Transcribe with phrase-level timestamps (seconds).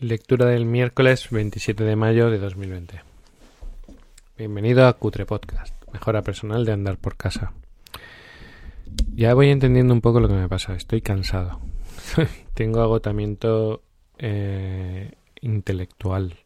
[0.00, 3.00] Lectura del miércoles 27 de mayo de 2020.
[4.36, 7.52] Bienvenido a Cutre Podcast, mejora personal de andar por casa.
[9.16, 10.76] Ya voy entendiendo un poco lo que me pasa.
[10.76, 11.58] Estoy cansado.
[12.54, 13.82] Tengo agotamiento
[14.18, 16.36] eh, intelectual.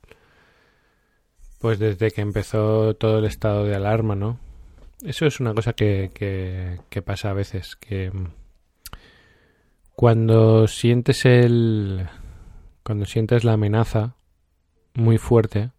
[1.58, 4.40] Pues desde que empezó todo el estado de alarma, ¿no?
[5.04, 8.12] Eso es una cosa que, que, que pasa a veces, que
[9.94, 12.08] cuando sientes el
[12.82, 14.16] cuando sientes la amenaza
[14.94, 15.70] muy fuerte,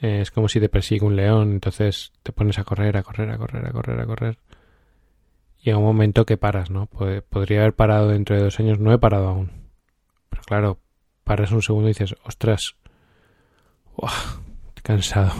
[0.00, 3.30] eh, es como si te persigue un león, entonces te pones a correr, a correr,
[3.30, 4.38] a correr, a correr, a correr.
[5.58, 6.86] Y llega un momento que paras, ¿no?
[6.86, 9.50] podría haber parado dentro de dos años, no he parado aún.
[10.28, 10.78] Pero claro,
[11.24, 12.74] paras un segundo y dices, ostras,
[13.96, 15.32] estoy cansado.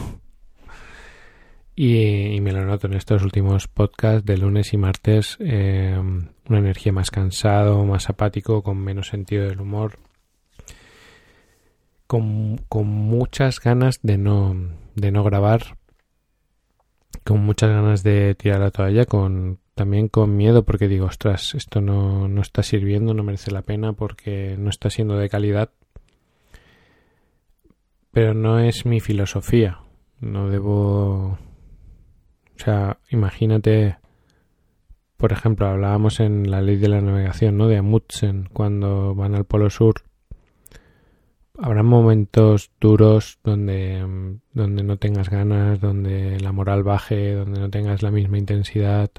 [1.75, 5.99] Y, me lo noto en estos últimos podcasts de lunes y martes, eh,
[6.47, 9.97] una energía más cansado, más apático, con menos sentido del humor
[12.07, 14.55] con, muchas ganas de no,
[14.95, 15.77] de no grabar,
[17.23, 21.81] con muchas ganas de tirar la toalla, con también con miedo porque digo, ostras, esto
[21.81, 25.71] no, no está sirviendo, no merece la pena porque no está siendo de calidad.
[28.11, 29.79] Pero no es mi filosofía.
[30.19, 31.39] No debo...
[32.55, 33.97] O sea, imagínate,
[35.17, 37.67] por ejemplo, hablábamos en la ley de la navegación, ¿no?
[37.67, 40.03] De Amundsen, cuando van al Polo Sur
[41.63, 44.05] habrá momentos duros donde,
[44.51, 49.09] donde no tengas ganas, donde la moral baje, donde no tengas la misma intensidad,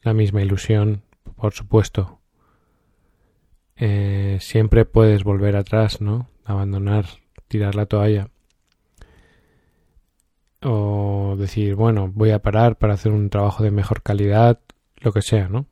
[0.00, 1.02] la misma ilusión,
[1.36, 2.18] por supuesto.
[3.76, 6.30] Eh, siempre puedes volver atrás, ¿no?
[6.46, 7.04] Abandonar,
[7.46, 8.30] tirar la toalla.
[10.62, 14.60] O decir, bueno, voy a parar para hacer un trabajo de mejor calidad,
[14.96, 15.66] lo que sea, ¿no?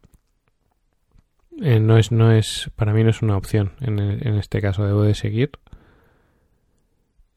[1.62, 3.72] Eh, no es, no es, para mí no es una opción.
[3.80, 5.52] En, en este caso debo de seguir.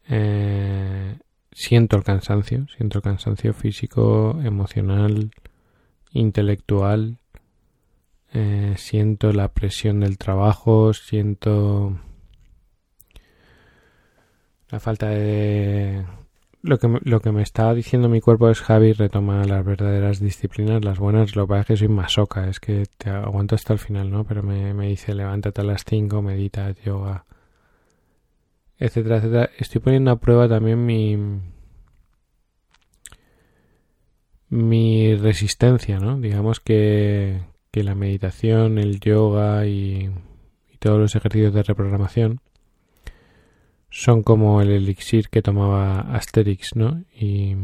[0.10, 1.20] Eh,
[1.52, 5.32] siento el cansancio, siento el cansancio físico, emocional,
[6.12, 7.20] intelectual.
[8.34, 12.00] Eh, siento la presión del trabajo, siento
[14.70, 16.04] la falta de
[16.66, 20.84] lo que, lo que me está diciendo mi cuerpo es Javi, retoma las verdaderas disciplinas,
[20.84, 23.80] las buenas, lo que pasa es que soy masoca, es que te aguanto hasta el
[23.80, 24.24] final, ¿no?
[24.26, 27.26] Pero me, me dice levántate a las 5, medita, yoga,
[28.78, 29.50] etcétera, etcétera.
[29.58, 31.18] Estoy poniendo a prueba también mi
[34.50, 36.20] mi resistencia, ¿no?
[36.20, 40.10] Digamos que, que la meditación, el yoga y,
[40.72, 42.42] y todos los ejercicios de reprogramación
[43.96, 47.06] son como el elixir que tomaba Asterix, ¿no?
[47.18, 47.56] Y,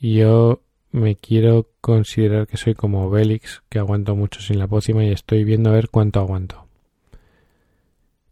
[0.00, 5.12] yo me quiero considerar que soy como Obelix, que aguanto mucho sin la pócima y
[5.12, 6.66] estoy viendo a ver cuánto aguanto.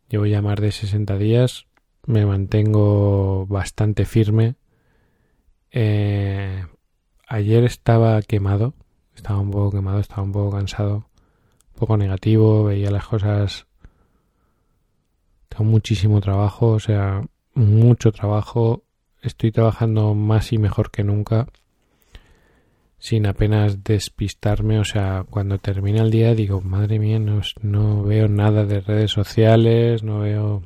[0.09, 1.67] Llevo ya más de 60 días,
[2.07, 4.55] me mantengo bastante firme.
[5.71, 6.65] Eh,
[7.29, 8.73] ayer estaba quemado,
[9.15, 10.95] estaba un poco quemado, estaba un poco cansado,
[11.75, 13.67] un poco negativo, veía las cosas
[15.51, 17.23] tengo muchísimo trabajo, o sea,
[17.55, 18.85] mucho trabajo.
[19.21, 21.49] Estoy trabajando más y mejor que nunca,
[22.99, 24.79] sin apenas despistarme.
[24.79, 29.11] O sea, cuando termina el día digo, madre mía, no, no veo nada de redes
[29.11, 30.63] sociales, no veo...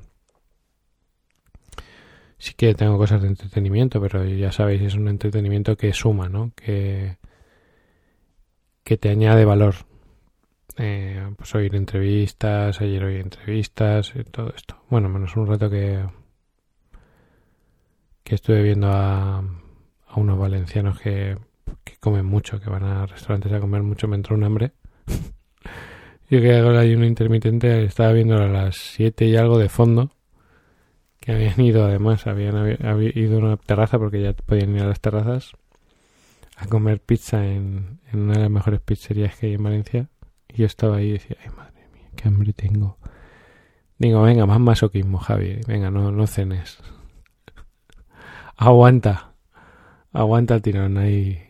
[2.39, 6.53] Sí que tengo cosas de entretenimiento, pero ya sabéis, es un entretenimiento que suma, ¿no?
[6.55, 7.17] Que,
[8.83, 9.77] que te añade valor
[10.77, 14.77] eh, pues oír entrevistas, ayer oí entrevistas, y todo esto.
[14.91, 16.05] Bueno, menos un rato que,
[18.23, 19.43] que estuve viendo a,
[20.17, 21.37] unos valencianos que,
[21.85, 24.73] que comen mucho, que van a restaurantes a comer mucho, me entró un hambre.
[26.31, 30.11] Yo que hago el ayuno intermitente, estaba viendo a las 7 y algo de fondo,
[31.21, 32.79] que habían ido además, habían,
[33.15, 35.53] ido a una terraza porque ya podían ir a las terrazas
[36.57, 40.09] a comer pizza en una de las mejores pizzerías que hay en Valencia
[40.49, 42.99] y yo estaba ahí y decía, ay madre mía, qué hambre tengo.
[43.99, 45.61] Digo, venga, más masoquismo, Javi.
[45.67, 46.79] Venga, no, no cenes.
[48.57, 49.33] aguanta.
[50.13, 51.43] Aguanta el tirón ahí.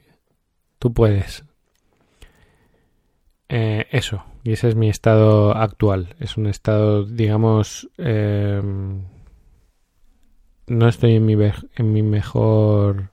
[0.79, 1.45] Tú puedes.
[3.49, 4.25] Eh, eso.
[4.43, 6.17] Y ese es mi estado actual.
[6.21, 7.91] Es un estado, digamos...
[7.99, 8.63] Eh,
[10.67, 13.11] no estoy en mi, en mi mejor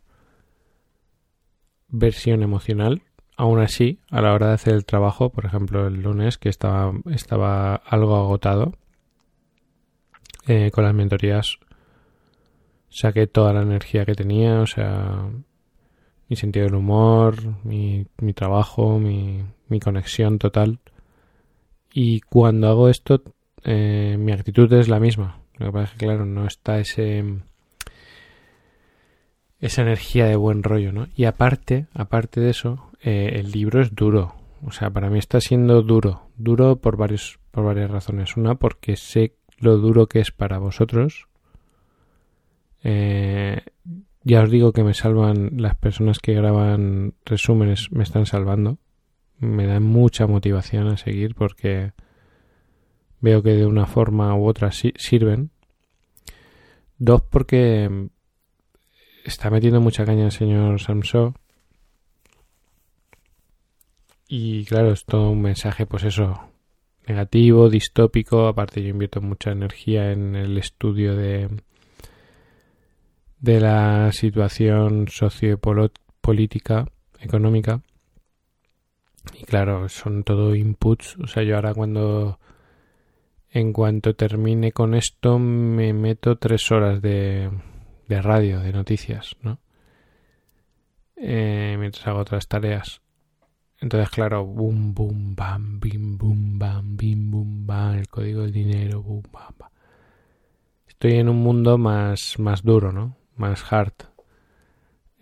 [1.89, 3.03] versión emocional
[3.41, 6.93] aún así, a la hora de hacer el trabajo, por ejemplo, el lunes, que estaba,
[7.09, 8.73] estaba algo agotado
[10.45, 11.57] eh, con las mentorías,
[12.87, 15.27] saqué toda la energía que tenía, o sea,
[16.29, 20.77] mi sentido del humor, mi, mi trabajo, mi, mi conexión total.
[21.91, 23.23] Y cuando hago esto,
[23.63, 25.41] eh, mi actitud es la misma.
[25.57, 27.25] Lo que pasa es que, claro, no está ese
[29.59, 31.07] esa energía de buen rollo, ¿no?
[31.15, 34.35] Y aparte, aparte de eso, eh, el libro es duro.
[34.63, 36.29] O sea, para mí está siendo duro.
[36.37, 38.37] Duro por varios, por varias razones.
[38.37, 41.27] Una, porque sé lo duro que es para vosotros.
[42.83, 43.61] Eh,
[44.23, 48.77] ya os digo que me salvan las personas que graban resúmenes, me están salvando.
[49.39, 51.93] Me dan mucha motivación a seguir porque
[53.19, 55.49] veo que de una forma u otra sirven.
[56.99, 58.09] Dos, porque
[59.25, 61.33] está metiendo mucha caña el señor Samso.
[64.33, 66.39] Y claro, es todo un mensaje, pues eso,
[67.05, 68.47] negativo, distópico.
[68.47, 71.49] Aparte, yo invierto mucha energía en el estudio de,
[73.41, 76.85] de la situación sociopolítica,
[77.19, 77.81] económica.
[79.37, 81.17] Y claro, son todo inputs.
[81.17, 82.39] O sea, yo ahora cuando
[83.49, 87.51] en cuanto termine con esto me meto tres horas de,
[88.07, 89.59] de radio, de noticias, ¿no?
[91.17, 93.00] Eh, mientras hago otras tareas.
[93.81, 99.01] Entonces, claro, boom, boom, bam, bim, boom, bam, bim, boom, bam, el código del dinero,
[99.01, 99.69] boom, bam, bam.
[100.87, 103.17] Estoy en un mundo más, más duro, ¿no?
[103.35, 103.93] Más hard.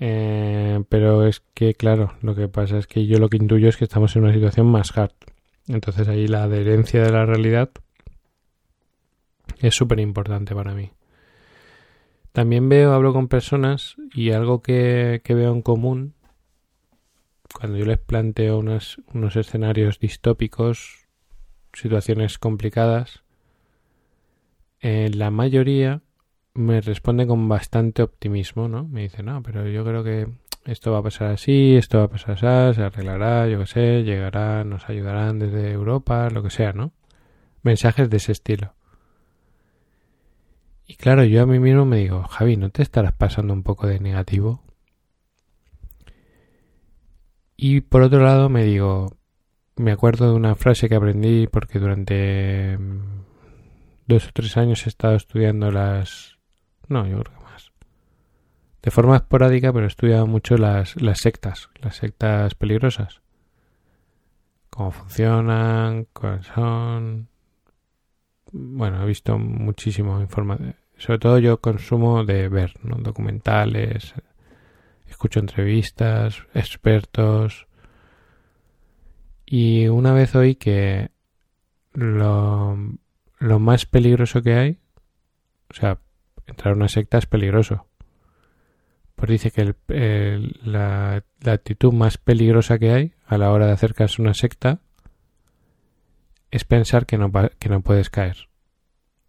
[0.01, 3.77] Eh, pero es que, claro, lo que pasa es que yo lo que intuyo es
[3.77, 5.13] que estamos en una situación más hard.
[5.67, 7.69] Entonces ahí la adherencia de la realidad
[9.59, 10.91] es súper importante para mí.
[12.31, 16.13] También veo, hablo con personas y algo que, veo en común
[17.53, 21.07] cuando yo les planteo unos, unos escenarios distópicos,
[21.73, 23.23] situaciones complicadas,
[24.81, 26.01] eh, la mayoría
[26.53, 28.85] me responde con bastante optimismo, ¿no?
[28.87, 30.27] Me dice, no, pero yo creo que
[30.65, 34.03] esto va a pasar así, esto va a pasar así, se arreglará, yo qué sé,
[34.03, 36.91] llegará, nos ayudarán desde Europa, lo que sea, ¿no?
[37.63, 38.73] Mensajes de ese estilo.
[40.85, 43.87] Y claro, yo a mí mismo me digo, Javi, ¿no te estarás pasando un poco
[43.87, 44.63] de negativo?
[47.61, 49.17] Y por otro lado me digo,
[49.75, 53.01] me acuerdo de una frase que aprendí porque durante mm,
[54.07, 56.37] dos o tres años he estado estudiando las...
[56.87, 57.73] No, yo creo que más.
[58.81, 63.19] De forma esporádica, pero he estudiado mucho las, las sectas, las sectas peligrosas.
[64.69, 67.27] Cómo funcionan, cuáles son,
[68.53, 70.77] bueno, he visto muchísimo información.
[70.95, 72.95] Sobre todo yo consumo de ver, ¿no?
[72.95, 74.13] Documentales,
[75.11, 77.67] escucho entrevistas, expertos.
[79.45, 81.11] Y una vez oí que
[81.93, 82.77] lo,
[83.39, 84.79] lo más peligroso que hay,
[85.69, 85.99] o sea,
[86.45, 87.87] entrar a una secta es peligroso.
[89.15, 89.75] Pues dice que
[90.63, 94.79] la, la actitud más peligrosa que hay a la hora de acercarse a una secta
[96.51, 98.49] es pensar que no, que no puedes caer.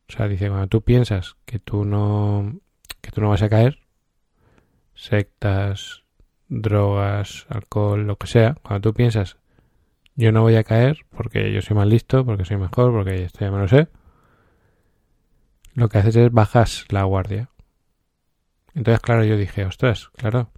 [0.09, 2.61] O sea, dice, cuando tú piensas que tú no,
[3.01, 3.80] que tú no vas a caer,
[5.01, 6.05] sectas,
[6.49, 9.39] drogas, alcohol, lo que sea, cuando tú piensas,
[10.15, 13.41] yo no voy a caer porque yo soy más listo, porque soy mejor, porque esto
[13.41, 13.89] ya me lo sé,
[15.73, 17.49] lo que haces es bajas la guardia.
[18.75, 20.51] Entonces, claro, yo dije, ostras, claro.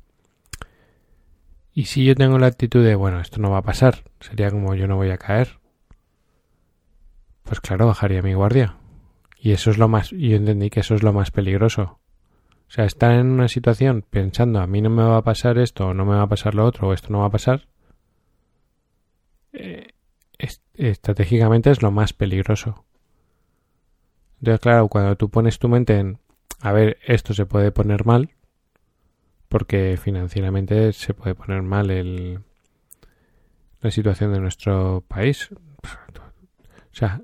[1.72, 4.74] Y si yo tengo la actitud de, bueno, esto no va a pasar, sería como
[4.74, 5.60] yo no voy a caer,
[7.44, 8.76] pues claro, bajaría mi guardia.
[9.38, 12.01] Y eso es lo más, yo entendí que eso es lo más peligroso.
[12.72, 15.88] O sea, estar en una situación pensando a mí no me va a pasar esto,
[15.88, 17.68] o no me va a pasar lo otro, o esto no va a pasar,
[19.52, 19.88] eh,
[20.72, 22.86] estratégicamente es lo más peligroso.
[24.38, 26.18] Entonces, claro, cuando tú pones tu mente en,
[26.62, 28.30] a ver, esto se puede poner mal,
[29.50, 32.40] porque financieramente se puede poner mal el,
[33.82, 35.50] la situación de nuestro país.
[35.52, 37.20] O sea,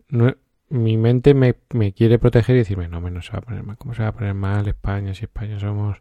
[0.71, 1.55] mi mente me,
[1.93, 3.79] quiere proteger y decirme, no, menos se va a poner mal.
[3.79, 5.15] ¿Cómo se va a poner mal España?
[5.15, 5.99] Si España somos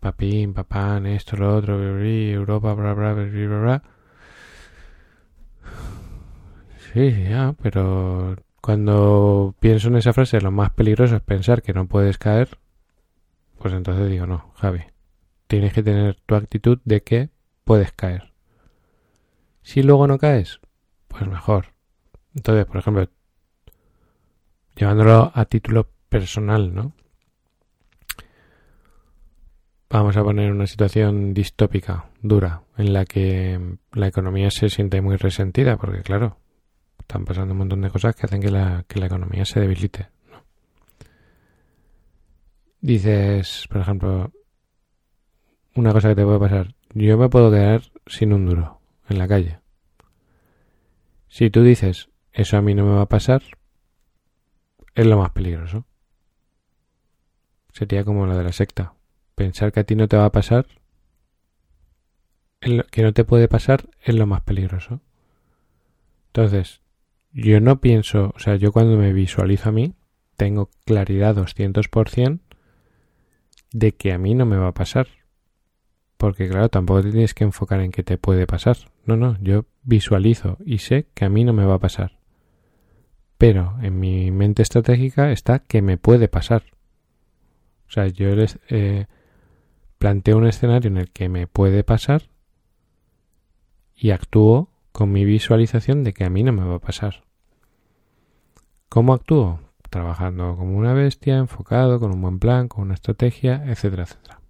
[0.00, 3.82] papín, papán, esto, lo otro, Europa, bla, bla, bla, bla, bla.
[6.92, 11.86] Sí, ya, pero cuando pienso en esa frase, lo más peligroso es pensar que no
[11.86, 12.58] puedes caer,
[13.58, 14.84] pues entonces digo, no, Javi,
[15.48, 17.30] tienes que tener tu actitud de que
[17.64, 18.32] puedes caer.
[19.62, 20.60] Si luego no caes,
[21.08, 21.78] pues mejor
[22.38, 23.08] entonces, por ejemplo,
[24.78, 26.92] llevándolo a título personal, ¿no?
[29.90, 33.58] Vamos a poner una situación distópica, dura, en la que
[33.92, 36.36] la economía se siente muy resentida, porque claro,
[36.98, 40.10] están pasando un montón de cosas que hacen que la, que la economía se debilite.
[40.30, 40.44] ¿no?
[42.82, 44.30] Dices, por ejemplo,
[45.74, 49.26] una cosa que te puede pasar, yo me puedo quedar sin un duro en la
[49.26, 49.58] calle.
[51.28, 53.42] Si tú dices, eso a mí no me va a pasar,
[54.98, 55.84] es lo más peligroso.
[57.72, 58.94] Sería como lo de la secta.
[59.36, 60.66] Pensar que a ti no te va a pasar,
[62.58, 65.00] que no te puede pasar, es lo más peligroso.
[66.26, 66.80] Entonces,
[67.30, 69.94] yo no pienso, o sea, yo cuando me visualizo a mí,
[70.36, 72.40] tengo claridad 200%
[73.70, 75.06] de que a mí no me va a pasar.
[76.16, 78.76] Porque claro, tampoco te tienes que enfocar en que te puede pasar.
[79.04, 82.17] No, no, yo visualizo y sé que a mí no me va a pasar.
[83.38, 86.64] Pero en mi mente estratégica está que me puede pasar.
[87.88, 88.28] O sea, yo
[88.68, 89.06] eh,
[89.98, 92.22] planteo un escenario en el que me puede pasar
[93.94, 97.24] y actúo con mi visualización de que a mí no me va a pasar.
[98.88, 99.60] ¿Cómo actúo?
[99.90, 104.40] Trabajando como una bestia, enfocado, con un buen plan, con una estrategia, etcétera, etcétera.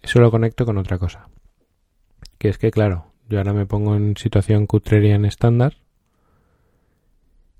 [0.00, 1.28] Eso lo conecto con otra cosa.
[2.38, 5.76] Que es que, claro, yo ahora me pongo en situación en estándar,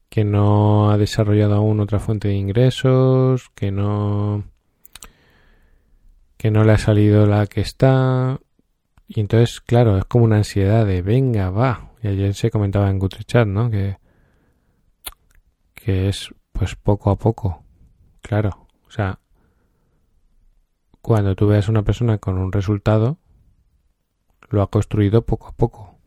[0.09, 4.45] que no ha desarrollado aún otra fuente de ingresos, que no
[6.37, 8.41] que no le ha salido la que está.
[9.09, 11.93] Y entonces, claro, es como una ansiedad de venga, va.
[12.03, 13.71] Y ayer se comentaba en Chat, ¿no?
[13.71, 13.99] Que,
[15.75, 17.65] que es pues poco a poco.
[18.23, 18.69] Claro.
[18.87, 19.19] O sea,
[21.03, 23.19] cuando tú veas a una persona con un resultado,
[24.50, 25.99] lo ha construido poco a poco.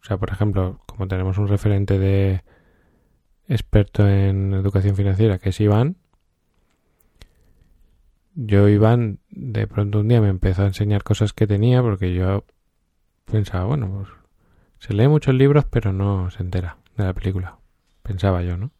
[0.00, 2.42] O sea, por ejemplo, como tenemos un referente de
[3.48, 5.96] experto en educación financiera que es Iván,
[8.34, 12.44] yo Iván de pronto un día me empezó a enseñar cosas que tenía porque yo
[13.24, 14.08] pensaba, bueno, pues
[14.78, 17.58] se lee muchos libros pero no se entera de la película.
[18.02, 18.70] Pensaba yo, ¿no?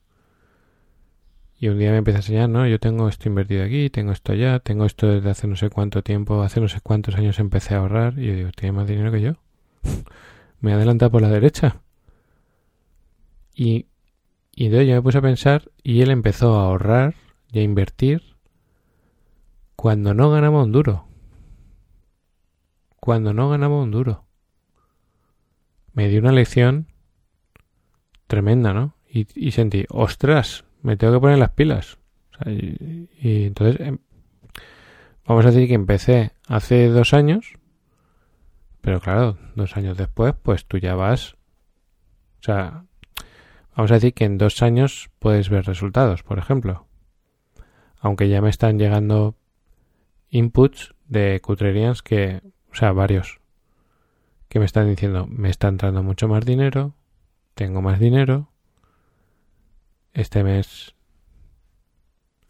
[1.61, 4.33] Y un día me empezó a enseñar, no, yo tengo esto invertido aquí, tengo esto
[4.33, 7.75] allá, tengo esto desde hace no sé cuánto tiempo, hace no sé cuántos años empecé
[7.75, 9.33] a ahorrar y yo digo, tiene más dinero que yo.
[10.61, 11.81] me adelanta por la derecha.
[13.55, 13.87] Y,
[14.59, 17.15] y entonces yo me puse a pensar y él empezó a ahorrar
[17.53, 18.35] y a invertir
[19.77, 21.07] cuando no ganaba un duro.
[22.99, 24.27] Cuando no ganaba un duro.
[25.93, 26.89] Me dio una lección
[28.27, 28.97] tremenda, ¿no?
[29.09, 31.99] Y, sentí, ostras, me tengo que poner las pilas.
[32.45, 33.99] y, entonces, em,
[35.25, 37.53] vamos a decir que empecé hace dos años,
[38.81, 41.35] pero claro, dos años después, pues tú ya vas.
[42.41, 42.88] O sea,
[43.79, 46.89] vamos a decir que en dos años puedes ver resultados, por ejemplo.
[48.01, 49.37] Aunque ya me están llegando
[50.31, 52.43] inputs de Cutrerians que,
[52.73, 53.41] o sea, varios,
[54.49, 56.97] que me están diciendo, me está entrando mucho más dinero,
[57.55, 58.51] tengo más dinero,
[60.13, 60.97] este mes...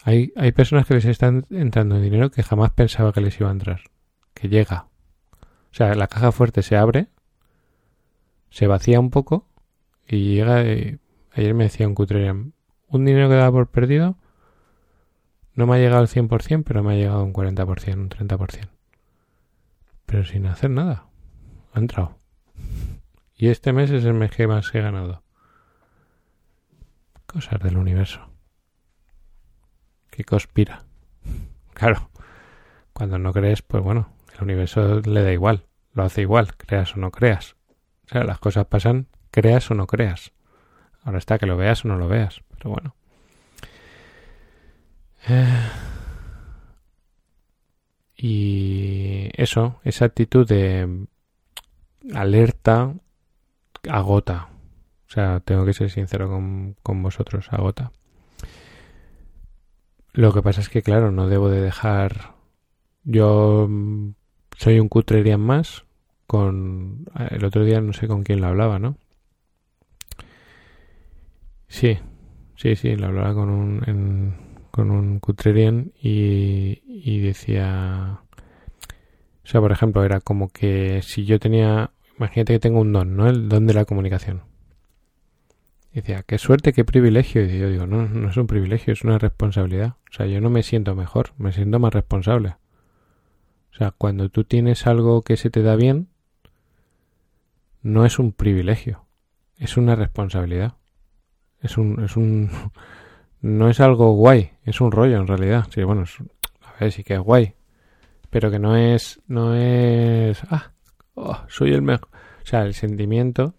[0.04, 3.52] Hay, hay personas que les están entrando dinero que jamás pensaba que les iba a
[3.52, 3.82] entrar,
[4.32, 4.88] que llega.
[5.32, 7.08] O sea, la caja fuerte se abre,
[8.48, 9.46] se vacía un poco
[10.06, 10.64] y llega...
[11.40, 12.52] ayer me decía un Cutrerian,
[12.88, 14.16] un dinero que daba por perdido
[15.58, 18.68] no me ha llegado al 100%, pero me ha llegado un 40%, un 30%.
[20.06, 21.08] Pero sin hacer nada.
[21.72, 22.16] Ha entrado.
[23.34, 25.24] Y este mes es el mes que más he ganado.
[27.26, 28.30] Cosas del universo.
[30.10, 30.84] Que conspira.
[31.74, 32.10] Claro.
[32.92, 35.66] Cuando no crees, pues bueno, el universo le da igual.
[35.92, 37.56] Lo hace igual, creas o no creas.
[38.06, 40.32] O sea, las cosas pasan, creas o no creas.
[41.08, 42.42] Ahora está que lo veas o no lo veas.
[42.50, 42.94] Pero bueno.
[48.14, 51.06] Y eso, esa actitud de
[52.12, 52.92] alerta
[53.88, 54.48] agota.
[55.08, 57.90] O sea, tengo que ser sincero con, con vosotros, agota.
[60.12, 62.34] Lo que pasa es que, claro, no debo de dejar...
[63.04, 63.66] Yo
[64.58, 65.86] soy un cutrerian más
[66.26, 67.06] con...
[67.30, 68.98] El otro día no sé con quién lo hablaba, ¿no?
[71.68, 71.98] Sí,
[72.56, 73.82] sí, sí, lo hablaba con un...
[73.86, 78.20] En, con un Cutrerian y, y decía...
[79.44, 81.90] O sea, por ejemplo, era como que si yo tenía...
[82.18, 83.28] Imagínate que tengo un don, ¿no?
[83.28, 84.42] El don de la comunicación.
[85.92, 87.44] Y decía, qué suerte, qué privilegio.
[87.44, 89.96] Y yo digo, no, no es un privilegio, es una responsabilidad.
[90.10, 92.56] O sea, yo no me siento mejor, me siento más responsable.
[93.72, 96.08] O sea, cuando tú tienes algo que se te da bien,
[97.82, 99.06] no es un privilegio,
[99.56, 100.74] es una responsabilidad.
[101.60, 102.50] Es un, es un,
[103.40, 105.66] no es algo guay, es un rollo en realidad.
[105.70, 106.04] Sí, bueno,
[106.62, 107.54] a ver, sí que es guay,
[108.30, 110.72] pero que no es, no es, ah,
[111.14, 112.08] oh, soy el mejor.
[112.42, 113.54] O sea, el sentimiento,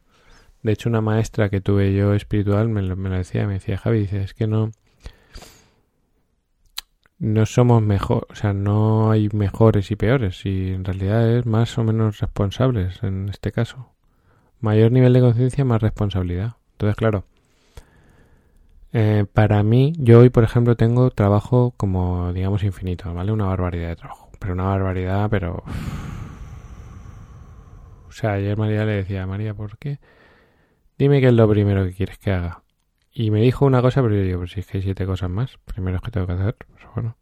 [0.63, 3.77] de hecho una maestra que tuve yo espiritual me lo, me lo decía, me decía,
[3.77, 4.71] Javi, dice, es que no,
[7.19, 11.77] no somos mejor, o sea, no hay mejores y peores, y en realidad es más
[11.77, 13.93] o menos responsables en este caso.
[14.61, 16.55] Mayor nivel de conciencia, más responsabilidad.
[16.71, 17.25] Entonces, claro,
[18.91, 23.31] Eh, para mí, yo hoy, por ejemplo, tengo trabajo como, digamos, infinito, ¿vale?
[23.31, 24.29] Una barbaridad de trabajo.
[24.39, 25.63] Pero una barbaridad, pero...
[28.08, 30.00] O sea, ayer María le decía, María, ¿por qué?
[30.98, 32.63] Dime qué es lo primero que quieres que haga.
[33.12, 35.29] Y me dijo una cosa, pero yo digo, pues si es que hay siete cosas
[35.29, 37.17] más, primero es que tengo que hacer, pues bueno.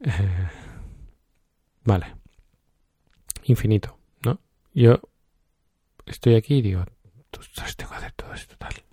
[1.84, 2.14] Vale.
[3.44, 4.40] Infinito, ¿no?
[4.74, 5.00] Yo
[6.04, 6.84] estoy aquí y digo,
[7.76, 8.85] tengo que hacer todo esto tal.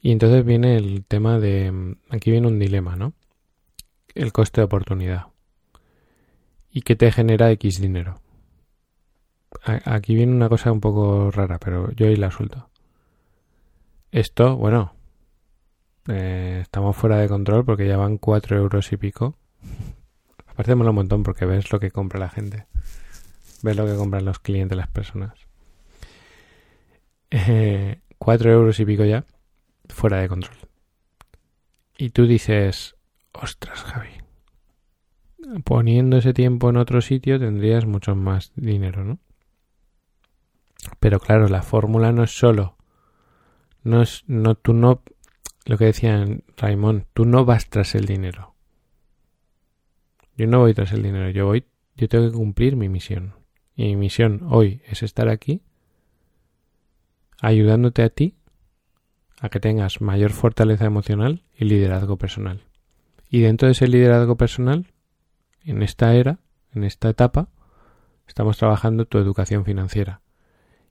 [0.00, 3.14] Y entonces viene el tema de, aquí viene un dilema, ¿no?
[4.14, 5.26] El coste de oportunidad.
[6.70, 8.20] ¿Y qué te genera X dinero?
[9.84, 12.68] Aquí viene una cosa un poco rara, pero yo ahí la suelto.
[14.12, 14.94] Esto, bueno,
[16.08, 19.36] eh, estamos fuera de control porque ya van cuatro euros y pico.
[20.46, 22.66] Aparte un montón porque ves lo que compra la gente.
[23.62, 25.34] Ves lo que compran los clientes, las personas.
[27.30, 29.24] Eh, cuatro euros y pico ya,
[29.88, 30.56] fuera de control.
[31.96, 32.96] Y tú dices,
[33.32, 34.10] ostras, Javi,
[35.64, 39.18] poniendo ese tiempo en otro sitio tendrías mucho más dinero, ¿no?
[41.00, 42.78] Pero claro, la fórmula no es solo
[43.88, 45.02] no es, no, tú no,
[45.64, 48.54] lo que decían Raimón, tú no vas tras el dinero.
[50.36, 51.64] Yo no voy tras el dinero, yo voy,
[51.96, 53.34] yo tengo que cumplir mi misión.
[53.74, 55.62] Y mi misión hoy es estar aquí
[57.40, 58.36] ayudándote a ti
[59.40, 62.64] a que tengas mayor fortaleza emocional y liderazgo personal.
[63.30, 64.86] Y dentro de ese liderazgo personal,
[65.62, 66.38] en esta era,
[66.72, 67.48] en esta etapa,
[68.26, 70.22] estamos trabajando tu educación financiera.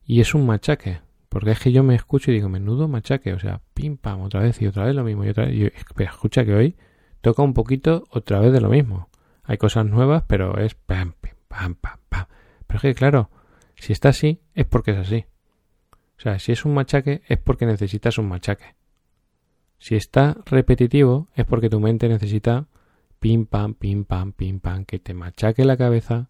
[0.05, 3.39] Y es un machaque, porque es que yo me escucho y digo, menudo machaque, o
[3.39, 5.73] sea, pim pam, otra vez y otra vez lo mismo y otra vez.
[5.95, 6.75] Pero escucha que hoy
[7.21, 9.09] toca un poquito otra vez de lo mismo.
[9.43, 12.25] Hay cosas nuevas, pero es pam, pim, pam, pam, pam.
[12.67, 13.29] Pero es que claro,
[13.75, 15.25] si está así, es porque es así.
[16.17, 18.75] O sea, si es un machaque, es porque necesitas un machaque.
[19.79, 22.67] Si está repetitivo, es porque tu mente necesita
[23.19, 26.29] pim pam, pim pam, pim pam, que te machaque la cabeza,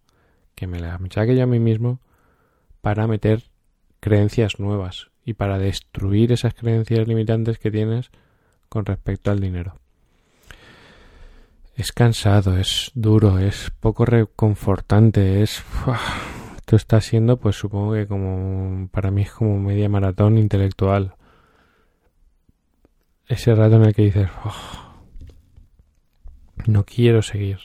[0.56, 2.02] que me la machaque yo a mí mismo,
[2.82, 3.44] para meter
[4.00, 8.12] creencias nuevas y para destruir esas creencias limitantes que tienes
[8.70, 9.80] con respecto al dinero.
[11.76, 15.64] Es cansado, es duro, es poco reconfortante, es...
[16.68, 21.16] esto está siendo, pues supongo que como para mí es como media maratón intelectual.
[23.26, 24.28] Ese rato en el que dices,
[26.66, 27.60] no quiero seguir.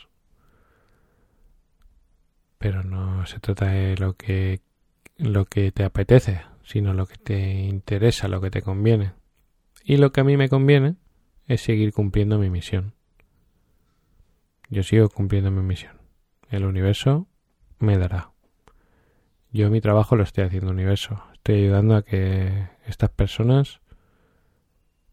[2.59, 4.61] Pero no se trata de lo que
[5.17, 9.15] lo que te apetece, sino lo que te interesa, lo que te conviene.
[9.83, 10.95] Y lo que a mí me conviene
[11.49, 12.95] es seguir cumpliendo mi misión.
[14.69, 16.01] Yo sigo cumpliendo mi misión.
[16.51, 17.27] El universo
[17.81, 18.32] me dará.
[19.53, 21.23] Yo mi trabajo lo estoy haciendo universo.
[21.35, 23.81] Estoy ayudando a que estas personas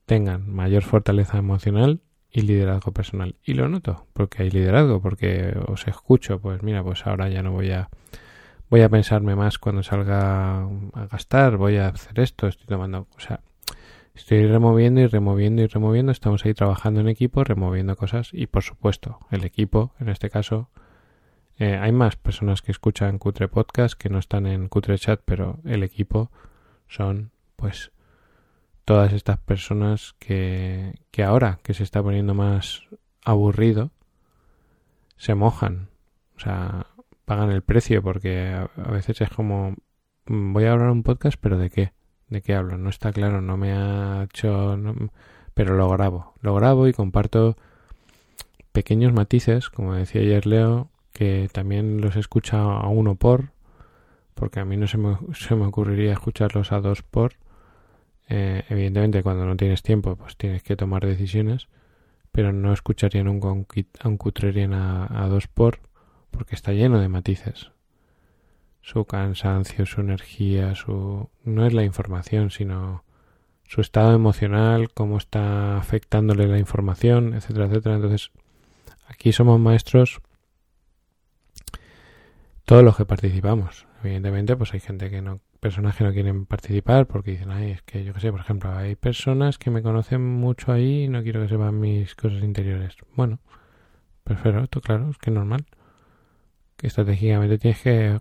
[0.06, 3.36] tengan mayor fortaleza emocional y liderazgo personal.
[3.44, 7.52] Y lo noto, porque hay liderazgo, porque os escucho, pues mira, pues ahora ya no
[7.52, 7.90] voy a
[8.70, 13.20] voy a pensarme más cuando salga a gastar, voy a hacer esto, estoy tomando, o
[13.20, 13.42] sea,
[14.14, 18.64] estoy removiendo y removiendo y removiendo, estamos ahí trabajando en equipo, removiendo cosas y por
[18.64, 20.70] supuesto, el equipo, en este caso,
[21.60, 25.60] eh, hay más personas que escuchan Cutre Podcast que no están en Cutre Chat, pero
[25.66, 26.32] el equipo
[26.88, 27.92] son, pues,
[28.86, 32.84] todas estas personas que, que ahora que se está poniendo más
[33.24, 33.92] aburrido,
[35.18, 35.90] se mojan.
[36.38, 36.88] O sea,
[37.30, 39.76] pagan el precio porque a, veces es como
[40.26, 41.94] mm, voy a hablar un podcast pero de qué
[42.28, 44.76] de qué hablo no está claro no me ha hecho
[45.54, 46.34] pero lo grabo.
[46.42, 47.56] Lo grabo y comparto
[48.72, 53.52] pequeños matices como decía ayer Leo que también los escucha a uno por
[54.34, 57.34] porque a mí no se me, se me ocurriría escucharlos a dos por
[58.28, 61.68] eh, evidentemente cuando no tienes tiempo pues tienes que tomar decisiones
[62.32, 65.80] pero no escucharía nunca a un cutrerín a dos por
[66.32, 67.72] porque está lleno de matices.
[68.82, 73.04] Su cansancio, su energía, su no es la información, sino
[73.68, 77.96] su estado emocional, cómo está afectándole la información, etcétera, etcétera.
[77.96, 78.32] Entonces,
[79.08, 80.22] aquí somos maestros
[82.70, 83.88] todos los que participamos.
[84.04, 87.82] Evidentemente, pues hay gente que no, personas que no quieren participar porque dicen, ay, es
[87.82, 91.24] que yo qué sé, por ejemplo, hay personas que me conocen mucho ahí y no
[91.24, 92.96] quiero que sepan mis cosas interiores.
[93.16, 93.40] Bueno,
[94.24, 95.66] perfecto, claro, es que es normal
[96.78, 98.20] que estratégicamente tienes que,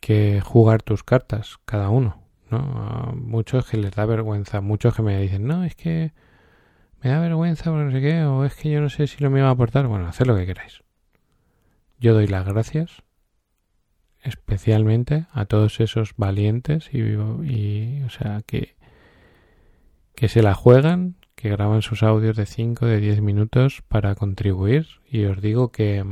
[0.00, 2.24] que, jugar tus cartas, cada uno.
[2.50, 3.12] ¿no?
[3.14, 6.12] Muchos que les da vergüenza, muchos que me dicen, no, es que
[7.02, 9.30] me da vergüenza o no sé qué, o es que yo no sé si lo
[9.30, 9.86] me va a aportar.
[9.86, 10.82] Bueno, haced lo que queráis.
[12.02, 13.04] Yo doy las gracias
[14.24, 18.74] especialmente a todos esos valientes y, y o sea, que,
[20.16, 24.88] que se la juegan, que graban sus audios de 5, de 10 minutos para contribuir.
[25.08, 26.04] Y os digo que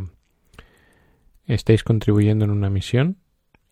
[1.47, 3.17] estáis contribuyendo en una misión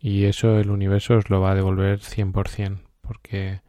[0.00, 3.61] y eso el universo os lo va a devolver 100% porque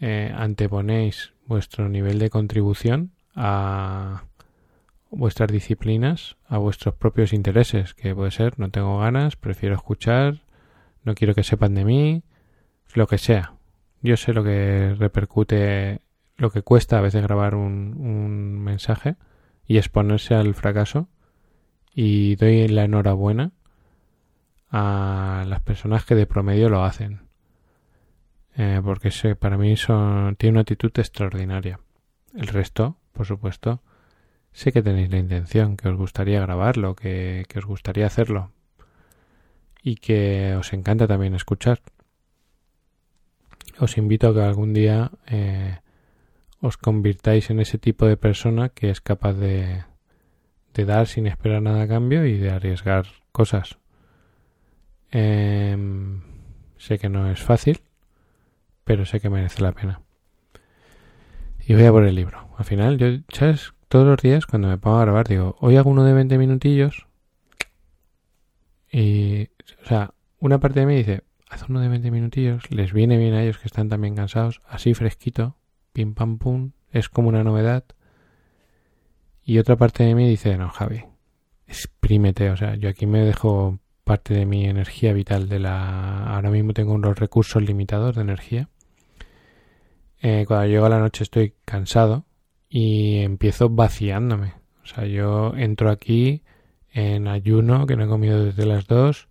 [0.00, 4.24] eh, anteponéis vuestro nivel de contribución a
[5.16, 10.42] vuestras disciplinas, a vuestros propios intereses, que puede ser no tengo ganas, prefiero escuchar,
[11.02, 12.22] no quiero que sepan de mí,
[12.94, 13.54] lo que sea.
[14.02, 16.00] Yo sé lo que repercute,
[16.36, 19.16] lo que cuesta a veces grabar un, un mensaje
[19.66, 21.08] y exponerse al fracaso
[21.94, 23.52] y doy la enhorabuena
[24.70, 27.28] a las personas que de promedio lo hacen.
[28.56, 31.80] Eh, porque sé, para mí son, tiene una actitud extraordinaria.
[32.34, 33.82] El resto, por supuesto,
[34.54, 38.52] sé que tenéis la intención, que os gustaría grabarlo, que, que os gustaría hacerlo
[39.82, 41.80] y que os encanta también escuchar.
[43.78, 45.80] Os invito a que algún día eh,
[46.60, 49.84] os convirtáis en ese tipo de persona que es capaz de,
[50.72, 53.76] de dar sin esperar nada a cambio y de arriesgar cosas.
[55.10, 56.22] Em,
[56.78, 57.80] sé que no es fácil,
[58.84, 60.00] pero sé que merece la pena.
[61.66, 62.48] Y voy a por el libro.
[62.56, 63.74] Al final, yo, ¿sabes?
[63.94, 67.06] Todos los días cuando me pongo a grabar, digo, hoy hago uno de 20 minutillos.
[68.90, 69.50] Y,
[69.84, 73.34] o sea, una parte de mí dice, haz uno de 20 minutillos, les viene bien
[73.34, 75.58] a ellos que están también cansados, así fresquito,
[75.92, 77.84] pim pam pum, es como una novedad.
[79.44, 81.04] Y otra parte de mí dice, no, Javi,
[81.68, 86.34] exprímete, o sea, yo aquí me dejo parte de mi energía vital de la...
[86.34, 88.68] Ahora mismo tengo unos recursos limitados de energía
[90.20, 92.24] eh, cuando llego a la noche estoy cansado
[92.74, 94.54] y empiezo vaciándome.
[94.82, 96.42] O sea, yo entro aquí
[96.90, 99.28] en ayuno, que no he comido desde las dos,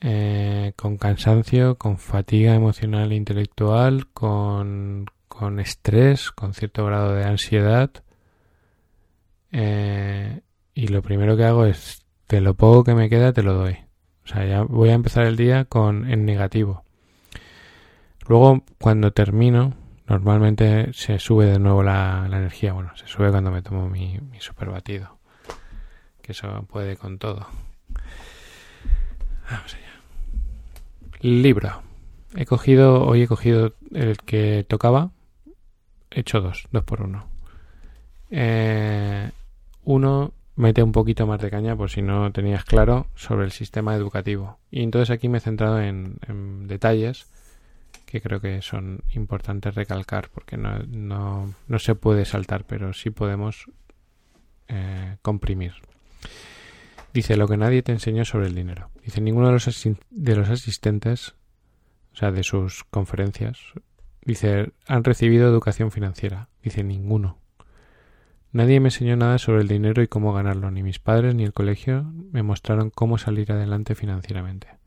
[0.00, 7.22] eh, con cansancio, con fatiga emocional e intelectual, con, con estrés, con cierto grado de
[7.22, 7.92] ansiedad.
[9.52, 10.40] Eh,
[10.74, 13.76] y lo primero que hago es, de lo poco que me queda, te lo doy.
[14.24, 16.82] O sea, ya voy a empezar el día con en negativo.
[18.26, 19.74] Luego, cuando termino,
[20.08, 22.72] normalmente se sube de nuevo la, energía.
[22.72, 25.18] Bueno, se sube cuando me tomo mi, super batido.
[26.22, 27.46] Que eso puede con todo.
[29.50, 30.00] Vamos allá.
[31.20, 31.82] Libro.
[32.34, 35.10] He cogido, hoy he cogido el que tocaba.
[36.10, 37.28] He hecho dos, dos por uno.
[38.30, 39.30] Eh,
[39.84, 43.94] uno mete un poquito más de caña, por si no tenías claro, sobre el sistema
[43.94, 44.58] educativo.
[44.70, 47.26] Y entonces aquí me he centrado en, en detalles
[48.06, 53.10] que creo que son importantes recalcar porque no, no, no se puede saltar, pero sí
[53.10, 53.66] podemos
[54.68, 55.74] eh, comprimir.
[57.12, 58.90] Dice lo que nadie te enseñó sobre el dinero.
[59.04, 61.34] Dice ninguno de los, de los asistentes,
[62.12, 63.58] o sea, de sus conferencias,
[64.22, 66.48] dice han recibido educación financiera.
[66.62, 67.38] Dice ninguno.
[68.52, 70.70] Nadie me enseñó nada sobre el dinero y cómo ganarlo.
[70.70, 74.77] Ni mis padres ni el colegio me mostraron cómo salir adelante financieramente.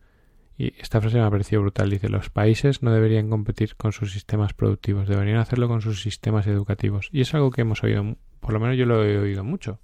[0.62, 1.90] Y esta frase me ha parecido brutal.
[1.90, 6.46] Dice, los países no deberían competir con sus sistemas productivos, deberían hacerlo con sus sistemas
[6.46, 7.10] educativos.
[7.12, 9.80] Y es algo que hemos oído, por lo menos yo lo he oído mucho.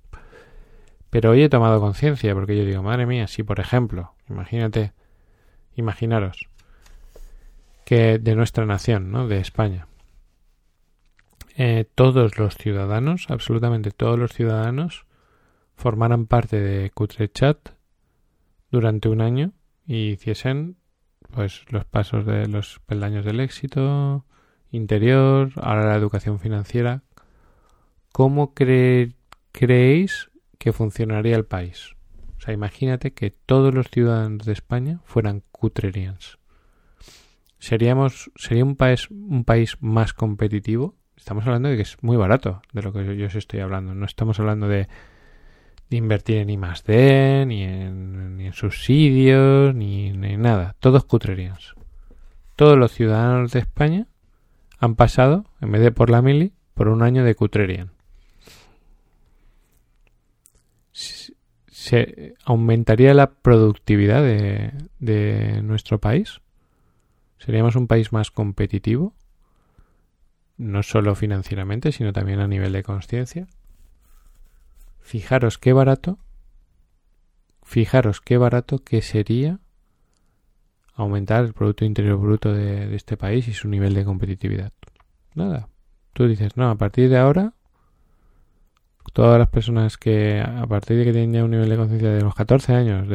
[1.09, 4.93] Pero hoy he tomado conciencia, porque yo digo, madre mía, si por ejemplo, imagínate,
[5.75, 6.47] imaginaros,
[7.83, 9.27] que de nuestra nación, ¿no?
[9.27, 9.87] De España,
[11.55, 15.07] eh, todos los ciudadanos, absolutamente todos los ciudadanos,
[15.75, 17.69] formaran parte de Cutrechat
[18.69, 19.53] durante un año
[19.87, 20.77] y hiciesen
[21.31, 24.25] pues los pasos de los peldaños del éxito
[24.71, 27.03] interior, ahora la educación financiera.
[28.11, 31.95] ¿Cómo creéis que funcionaría el país?
[32.37, 36.37] O sea, imagínate que todos los ciudadanos de España fueran cutrerians.
[37.59, 40.95] Seríamos, sería un país, un país más competitivo.
[41.15, 43.95] Estamos hablando de que es muy barato de lo que yo os estoy hablando.
[43.95, 44.87] No estamos hablando de
[45.89, 50.75] de invertir en I más D, ni en, ni en subsidios, ni, en nada.
[50.79, 51.75] Todos cutrerías.
[52.55, 54.07] Todos los ciudadanos de España
[54.79, 57.91] han pasado, en vez de por la mili, por un año de cutrerian.
[60.91, 66.41] ¿Se aumentaría la productividad de, de nuestro país?
[67.37, 69.13] ¿Seríamos un país más competitivo?
[70.57, 73.47] No solo financieramente, sino también a nivel de conciencia.
[75.07, 76.19] Fijaros qué barato,
[77.63, 79.61] fijaros qué barato que sería
[80.95, 84.73] aumentar el Producto Interior Bruto de, este país y su nivel de competitividad.
[85.33, 85.69] Nada.
[86.11, 87.53] Tú dices, no, a partir de ahora,
[89.13, 92.21] todas las personas que, a partir de que tienen ya un nivel de conciencia de
[92.21, 93.07] los 14 años,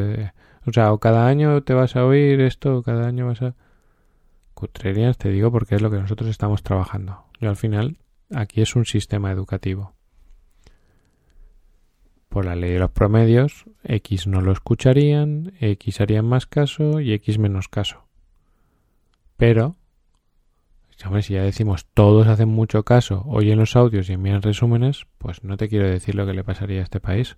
[0.67, 3.55] O sea, o cada año te vas a oír esto, o cada año vas a...
[4.55, 7.27] Cutrerías te digo porque es lo que nosotros estamos trabajando.
[7.39, 7.99] Yo al final,
[8.35, 9.93] aquí es un sistema educativo.
[12.33, 17.13] Por la ley de los promedios, X no lo escucharían, X harían más caso y
[17.13, 18.07] X menos caso.
[19.37, 19.77] Pero,
[21.21, 25.59] si ya decimos todos hacen mucho caso, oyen los audios y envían resúmenes, pues no
[25.59, 27.37] te quiero decir lo que le pasaría a este país.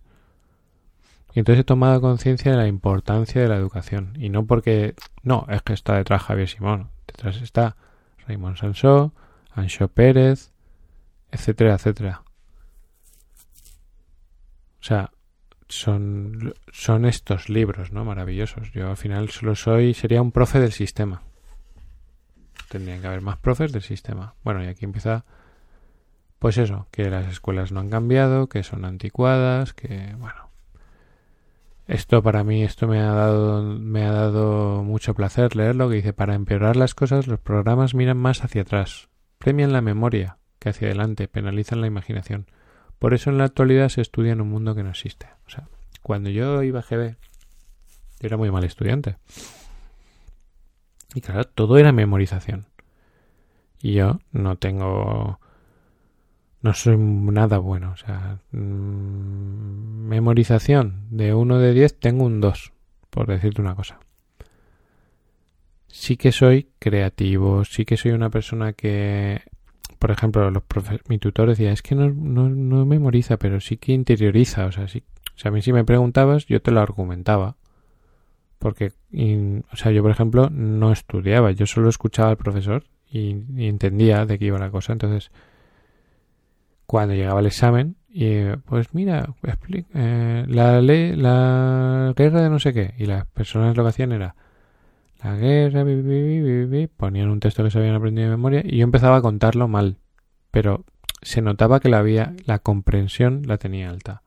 [1.35, 4.13] Y entonces he tomado conciencia de la importancia de la educación.
[4.21, 6.91] Y no porque, no, es que está detrás Javier Simón.
[7.09, 7.77] Detrás está
[8.29, 9.13] Raymond Sansó,
[9.51, 10.53] Ancho Pérez,
[11.33, 12.24] etcétera, etcétera.
[14.85, 15.13] O sea,
[15.67, 18.05] son, son estos libros, ¿no?
[18.05, 18.71] Maravillosos.
[18.73, 21.23] Yo al final solo soy, sería un profe del sistema.
[22.69, 24.35] Tendrían que haber más profes del sistema.
[24.45, 25.25] Bueno, y aquí empieza,
[26.39, 30.51] pues eso, que las escuelas no han cambiado, que son anticuadas, que, bueno,
[31.87, 36.13] esto para mí, esto me ha dado, me ha dado mucho placer leerlo, que dice,
[36.13, 40.89] para empeorar las cosas, los programas miran más hacia atrás, premian la memoria que hacia
[40.89, 42.49] adelante, penalizan la imaginación.
[43.05, 45.27] Por eso en la actualidad se estudia en un mundo que no existe.
[45.47, 45.69] O sea,
[46.01, 49.17] cuando yo iba a GB, yo era muy mal estudiante.
[51.15, 52.65] Y claro, todo era memorización.
[53.83, 55.39] Y yo no tengo
[56.63, 57.93] no soy nada bueno.
[57.93, 62.73] O sea, mm, memorización de 1 de 10 tengo un 2,
[63.11, 64.01] por decirte una cosa.
[65.89, 69.43] Sí que soy creativo, sí que soy una persona que,
[70.05, 70.63] por ejemplo, los
[71.09, 74.67] mi tutor decía, es que no, no, memoriza, pero sí que interioriza.
[74.67, 75.03] O sea, sí,
[75.35, 77.57] o sea, a mí si me preguntabas, yo te lo argumentaba.
[78.59, 78.93] Porque,
[79.73, 84.27] o sea, yo, por ejemplo, no estudiaba, yo solo escuchaba al profesor y, y entendía
[84.27, 84.93] de qué iba la cosa.
[84.93, 85.31] Entonces,
[86.85, 89.35] cuando llegaba el examen y pues mira
[89.95, 94.13] eh, la ley la guerra de no sé qué y las personas lo que hacían
[94.13, 94.37] era
[95.25, 95.85] la guerra
[96.97, 99.97] ponían un texto que se habían aprendido de memoria y yo empezaba a contarlo mal
[100.51, 100.85] pero
[101.23, 104.23] se notaba que la había la comprensión la tenía alta.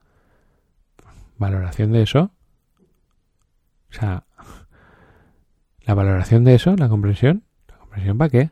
[1.38, 2.32] Valoración de eso
[3.90, 4.24] o sea
[5.80, 8.50] la valoración de eso la comprensión la comprensión para qué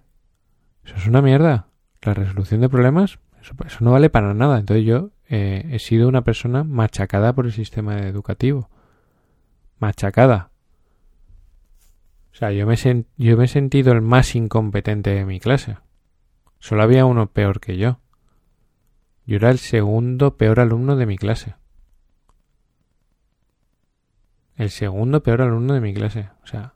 [0.86, 1.66] eso es una mierda.
[2.02, 4.58] La resolución de problemas eso, no vale para nada.
[4.58, 8.70] Entonces yo eh, he sido una persona machacada por el sistema educativo.
[9.78, 10.50] Machacada.
[12.36, 12.76] O sea, yo me,
[13.16, 15.78] yo me he sentido el más incompetente de mi clase.
[16.58, 17.98] Solo había uno peor que yo.
[19.24, 21.54] Yo era el segundo peor alumno de mi clase.
[24.54, 26.28] El segundo peor alumno de mi clase.
[26.42, 26.74] O sea,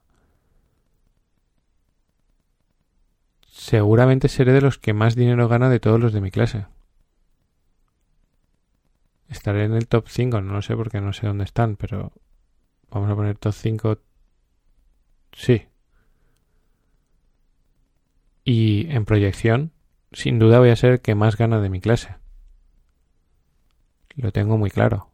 [3.46, 6.68] seguramente seré de los que más dinero gana de todos los de mi clase.
[9.28, 12.12] Estaré en el top 5, no lo sé porque no sé dónde están, pero
[12.88, 13.98] vamos a poner top 5.
[15.32, 15.66] Sí.
[18.44, 19.72] Y en proyección,
[20.12, 22.16] sin duda voy a ser el que más gana de mi clase.
[24.16, 25.10] Lo tengo muy claro.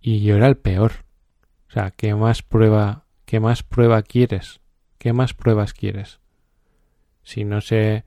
[0.00, 0.92] Y yo era el peor.
[1.68, 4.60] O sea, ¿qué más prueba, qué más prueba quieres?
[4.98, 6.22] ¿Qué más pruebas quieres?
[7.22, 8.04] si no sé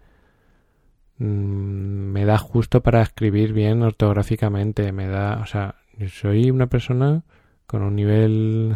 [1.17, 5.75] mm, me da justo para escribir bien ortográficamente, me da, o sea,
[6.09, 7.23] soy una persona
[7.65, 8.75] con un nivel,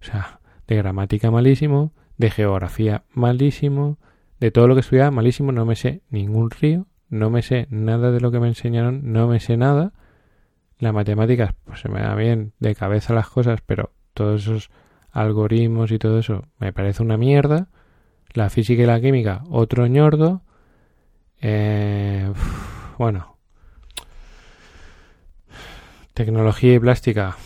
[0.00, 3.98] o sea, de gramática malísimo, de geografía malísimo,
[4.40, 8.10] de todo lo que estudiaba malísimo, no me sé ningún río, no me sé nada
[8.10, 9.92] de lo que me enseñaron, no me sé nada.
[10.78, 14.70] Las matemáticas, pues se me da bien de cabeza las cosas, pero todos esos
[15.10, 17.68] algoritmos y todo eso me parece una mierda
[18.34, 20.42] la física y la química, otro ñordo.
[21.40, 22.30] Eh,
[22.98, 23.36] bueno.
[26.12, 27.36] Tecnología y plástica.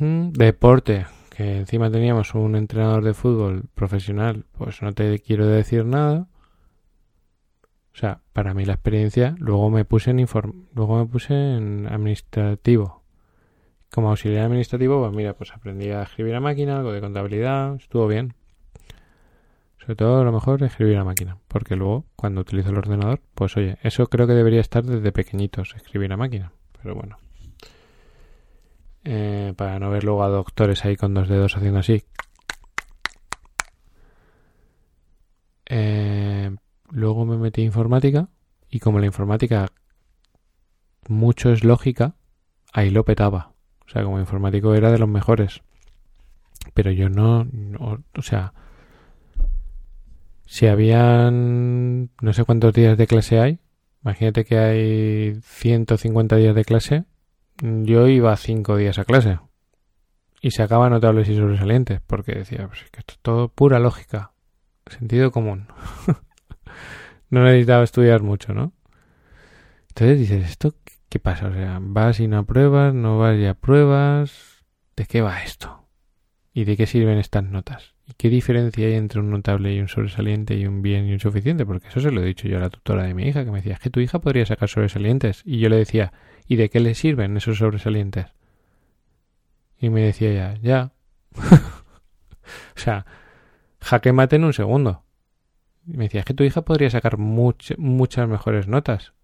[0.00, 5.84] Mm, deporte, que encima teníamos un entrenador de fútbol profesional, pues no te quiero decir
[5.84, 6.28] nada.
[7.92, 11.88] O sea, para mí la experiencia, luego me puse en inform luego me puse en
[11.90, 13.02] administrativo.
[13.90, 18.06] Como auxiliar administrativo, pues mira, pues aprendí a escribir a máquina, algo de contabilidad, estuvo
[18.06, 18.34] bien.
[19.78, 23.56] Sobre todo a lo mejor escribir a máquina, porque luego cuando utilizo el ordenador, pues
[23.58, 27.18] oye, eso creo que debería estar desde pequeñitos, escribir a máquina, pero bueno.
[29.08, 32.02] Eh, para no ver luego a doctores ahí con dos dedos haciendo así.
[35.66, 36.50] Eh,
[36.90, 38.28] luego me metí en informática
[38.68, 39.68] y como la informática
[41.08, 42.16] mucho es lógica,
[42.72, 43.52] ahí lo petaba.
[43.86, 45.62] O sea, como informático era de los mejores.
[46.74, 47.46] Pero yo no
[47.78, 48.54] o sea,
[50.46, 53.60] si habían no sé cuántos días de clase hay,
[54.02, 57.04] imagínate que hay 150 días de clase,
[57.62, 59.38] yo iba cinco días a clase.
[60.40, 64.32] y sacaba notables y sobresalientes, porque decía, pues que esto es todo pura lógica,
[64.86, 65.68] sentido común.
[67.30, 68.72] no necesitaba estudiar mucho, ¿no?
[69.88, 70.74] Entonces dices, ¿esto
[71.08, 71.48] qué pasa?
[71.48, 74.64] O sea, vas y no apruebas, no vas y apruebas.
[74.94, 75.88] ¿De qué va esto?
[76.52, 77.95] ¿Y de qué sirven estas notas?
[78.08, 81.20] ¿Y qué diferencia hay entre un notable y un sobresaliente y un bien y un
[81.20, 81.66] suficiente?
[81.66, 83.58] Porque eso se lo he dicho yo a la tutora de mi hija, que me
[83.58, 85.42] decía, que tu hija podría sacar sobresalientes.
[85.44, 86.12] Y yo le decía,
[86.46, 88.26] ¿y de qué le sirven esos sobresalientes?
[89.80, 90.92] Y me decía ya, ya.
[91.34, 93.06] o sea,
[93.80, 95.02] jaque mate en un segundo.
[95.86, 99.14] Y me decía, que tu hija podría sacar muchas mejores notas.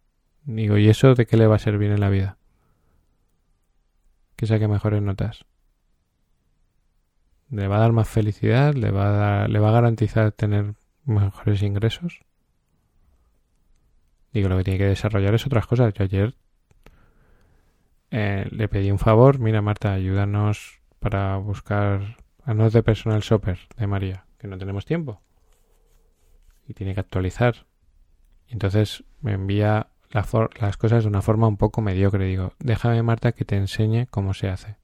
[0.45, 2.37] Digo, ¿y eso de qué le va a servir en la vida?
[4.35, 5.45] Que saque mejores notas.
[7.53, 8.73] ¿Le va a dar más felicidad?
[8.73, 12.23] ¿Le va a, dar, ¿le va a garantizar tener mejores ingresos?
[14.33, 15.93] Digo, lo que tiene que desarrollar es otras cosas.
[15.93, 16.35] Yo ayer
[18.11, 19.39] eh, le pedí un favor.
[19.39, 24.87] Mira, Marta, ayúdanos para buscar a no de personal shopper de María, que no tenemos
[24.87, 25.21] tiempo.
[26.67, 27.67] Y tiene que actualizar.
[28.49, 32.25] Entonces me envía las cosas de una forma un poco mediocre.
[32.25, 34.82] Digo, déjame, Marta, que te enseñe cómo se hace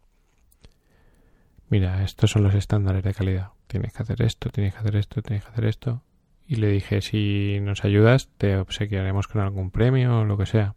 [1.68, 3.50] mira, estos son los estándares de calidad.
[3.66, 6.02] Tienes que hacer esto, tienes que hacer esto, tienes que hacer esto.
[6.46, 10.74] Y le dije, si nos ayudas, te obsequiaremos con algún premio o lo que sea.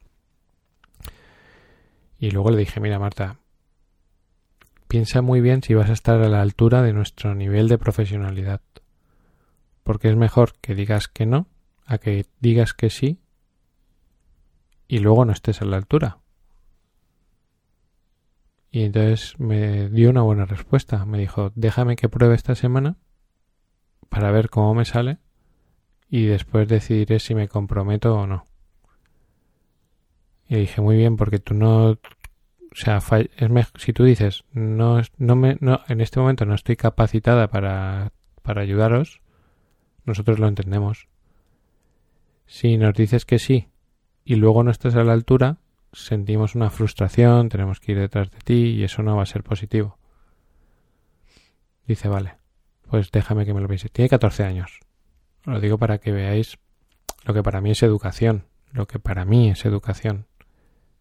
[2.20, 3.38] Y luego le dije, mira, Marta,
[4.88, 8.62] piensa muy bien si vas a estar a la altura de nuestro nivel de profesionalidad.
[9.84, 11.48] Porque es mejor que digas que no
[11.86, 13.20] a que digas que sí
[14.88, 16.21] y luego no estés a la altura.
[18.72, 21.06] Y entonces me dio una buena respuesta.
[21.06, 22.96] Me dijo, déjame que pruebe esta semana
[24.10, 25.18] para ver cómo me sale
[26.10, 28.46] y después decidiré si me comprometo o no.
[30.48, 31.92] Y dije, muy bien, porque tú no...
[31.92, 36.78] O sea, es si tú dices, no, no me, no, en este momento no estoy
[36.78, 39.22] capacitada para, para ayudaros,
[40.06, 41.08] nosotros lo entendemos.
[42.46, 43.68] Si nos dices que sí
[44.24, 45.61] y luego no estás a la altura,
[45.94, 49.44] sentimos una frustración, tenemos que ir detrás de ti y eso no va a ser
[49.44, 49.98] positivo.
[51.86, 52.36] Dice, vale,
[52.90, 53.90] pues déjame que me lo piense.
[53.90, 54.80] Tiene 14 años.
[55.46, 56.58] Lo digo para que veáis
[57.24, 60.28] lo que para mí es educación, lo que para mí es educación.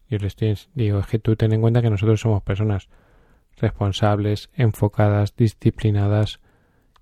[0.09, 2.89] Yo le estoy, digo, es que tú ten en cuenta que nosotros somos personas
[3.57, 6.41] responsables, enfocadas, disciplinadas,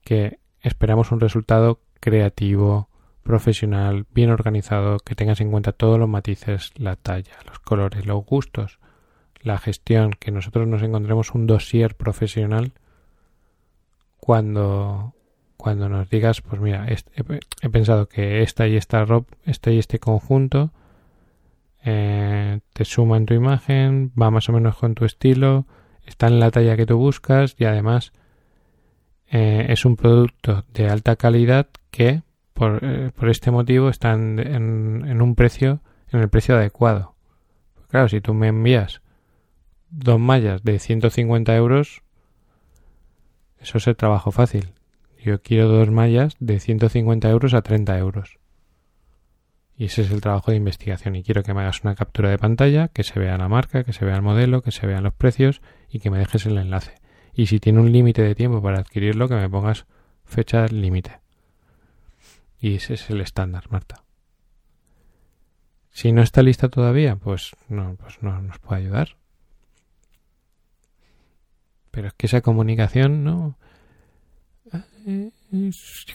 [0.02, 2.88] que esperamos un resultado creativo,
[3.28, 8.24] profesional, bien organizado, que tengas en cuenta todos los matices, la talla, los colores, los
[8.24, 8.78] gustos,
[9.42, 12.72] la gestión, que nosotros nos encontremos un dossier profesional
[14.16, 15.12] cuando
[15.58, 19.98] cuando nos digas, pues mira, he, pensado que esta y esta ropa, este y este
[19.98, 20.70] conjunto
[21.84, 25.66] eh, te suma en tu imagen, va más o menos con tu estilo,
[26.06, 28.12] está en la talla que tú buscas y además
[29.30, 32.22] eh, es un producto de alta calidad que
[32.82, 37.14] eh, por, este motivo están en, un precio, en el precio adecuado.
[37.88, 39.00] Claro, si tú me envías
[39.90, 42.02] dos mallas de 150 euros,
[43.58, 44.72] eso es el trabajo fácil.
[45.22, 48.38] Yo quiero dos mallas de 150 euros a 30 euros.
[49.76, 51.14] Y ese es el trabajo de investigación.
[51.14, 53.92] Y quiero que me hagas una captura de pantalla, que se vea la marca, que
[53.92, 56.94] se vea el modelo, que se vean los precios y que me dejes el enlace.
[57.32, 59.86] Y si tiene un límite de tiempo para adquirirlo, que me pongas
[60.24, 61.20] fecha límite.
[62.60, 64.02] Y ese es el estándar, Marta.
[65.90, 69.16] Si no está lista todavía, pues no, pues no nos puede ayudar.
[71.90, 73.58] Pero es que esa comunicación no.
[75.06, 75.30] Eh,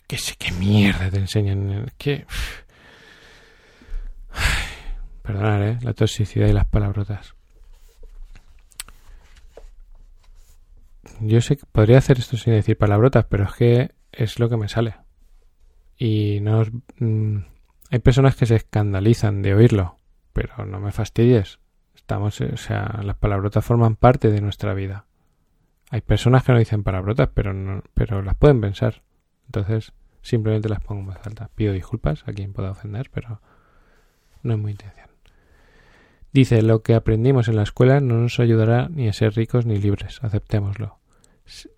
[0.07, 1.91] qué sé qué mierda te enseñan.
[1.97, 2.25] ¿Qué?
[5.23, 5.79] Perdonad, ¿eh?
[5.81, 7.33] La toxicidad y las palabrotas.
[11.19, 14.57] Yo sé que podría hacer esto sin decir palabrotas, pero es que es lo que
[14.57, 15.02] me sale
[15.97, 16.63] y no
[16.99, 17.37] mm,
[17.91, 19.97] hay personas que se escandalizan de oírlo,
[20.33, 21.59] pero no me fastidies.
[21.95, 25.05] Estamos, o sea, las palabrotas forman parte de nuestra vida.
[25.89, 29.03] Hay personas que no dicen palabrotas, pero no, pero las pueden pensar.
[29.45, 31.49] Entonces, simplemente las pongo en voz alta.
[31.53, 33.41] Pido disculpas a quien pueda ofender, pero
[34.41, 35.09] no es mi intención.
[36.31, 39.77] Dice, lo que aprendimos en la escuela no nos ayudará ni a ser ricos ni
[39.77, 40.97] libres, aceptémoslo.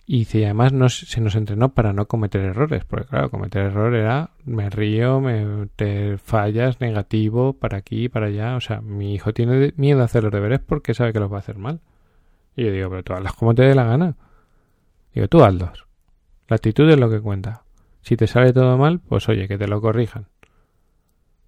[0.06, 4.70] Y además se nos entrenó para no cometer errores, porque claro, cometer error era me
[4.70, 8.56] río, me te fallas, negativo, para aquí, para allá.
[8.56, 11.38] O sea, mi hijo tiene miedo a hacer los deberes porque sabe que los va
[11.38, 11.82] a hacer mal.
[12.56, 14.16] Y yo digo, pero tú hazlas como te dé la gana.
[15.14, 15.88] Digo, tú hazlos.
[16.48, 17.64] La actitud es lo que cuenta.
[18.02, 20.28] Si te sale todo mal, pues oye, que te lo corrijan.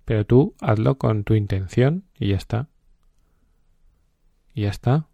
[0.06, 2.70] Pero tú hazlo con tu intención y ya está.
[4.56, 5.08] Y ya está.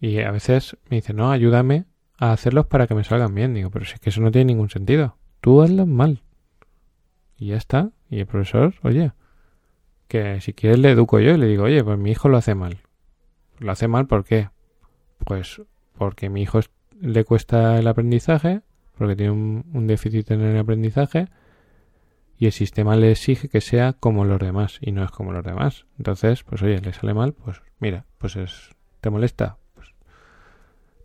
[0.00, 1.84] Y a veces me dice, no, ayúdame
[2.22, 3.52] a hacerlos para que me salgan bien.
[3.52, 5.16] Digo, pero si es que eso no tiene ningún sentido.
[5.40, 6.22] Tú hazlos mal.
[7.36, 7.90] Y ya está.
[8.08, 9.10] Y el profesor, oye,
[10.06, 12.54] que si quieres le educo yo y le digo, oye, pues mi hijo lo hace
[12.54, 12.78] mal.
[13.58, 14.50] ¿Lo hace mal por qué?
[15.24, 15.62] Pues
[15.98, 16.60] porque mi hijo
[17.00, 18.60] le cuesta el aprendizaje,
[18.96, 21.26] porque tiene un, déficit en el aprendizaje
[22.38, 25.44] y el sistema le exige que sea como los demás y no es como los
[25.44, 25.86] demás.
[25.98, 28.70] Entonces, pues oye, le sale mal, pues mira, pues es,
[29.00, 29.58] ¿te molesta?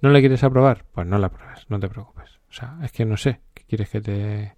[0.02, 0.86] ¿No le quieres aprobar?
[0.92, 2.40] Pues no la apruebes, no te preocupes.
[2.50, 4.56] O sea, es que no sé, ¿qué quieres que te...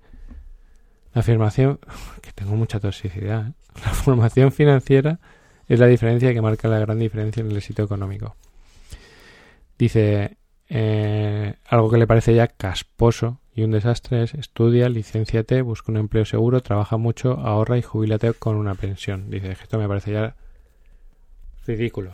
[1.13, 1.79] La afirmación,
[2.21, 3.53] que tengo mucha toxicidad, ¿eh?
[3.85, 5.19] la formación financiera
[5.67, 8.35] es la diferencia que marca la gran diferencia en el éxito económico.
[9.77, 10.37] Dice,
[10.67, 15.97] eh, algo que le parece ya casposo y un desastre es estudia, licenciate, busca un
[15.97, 19.29] empleo seguro, trabaja mucho, ahorra y jubílate con una pensión.
[19.29, 20.35] Dice, esto me parece ya
[21.65, 22.13] ridículo.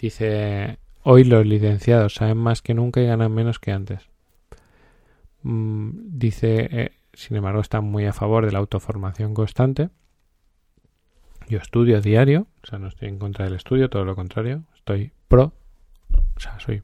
[0.00, 0.78] Dice,
[1.08, 4.08] hoy los licenciados saben más que nunca y ganan menos que antes.
[5.42, 9.90] Mm, dice, eh, sin embargo, está muy a favor de la autoformación constante.
[11.48, 14.64] Yo estudio a diario, o sea, no estoy en contra del estudio, todo lo contrario,
[14.74, 15.52] estoy pro,
[16.12, 16.82] o sea, soy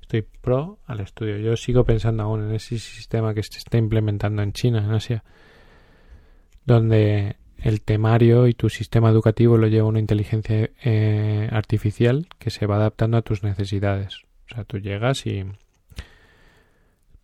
[0.00, 1.36] estoy pro al estudio.
[1.36, 5.24] Yo sigo pensando aún en ese sistema que se está implementando en China, en Asia,
[6.64, 12.66] donde el temario y tu sistema educativo lo lleva una inteligencia eh, artificial que se
[12.66, 14.22] va adaptando a tus necesidades.
[14.50, 15.44] O sea, tú llegas y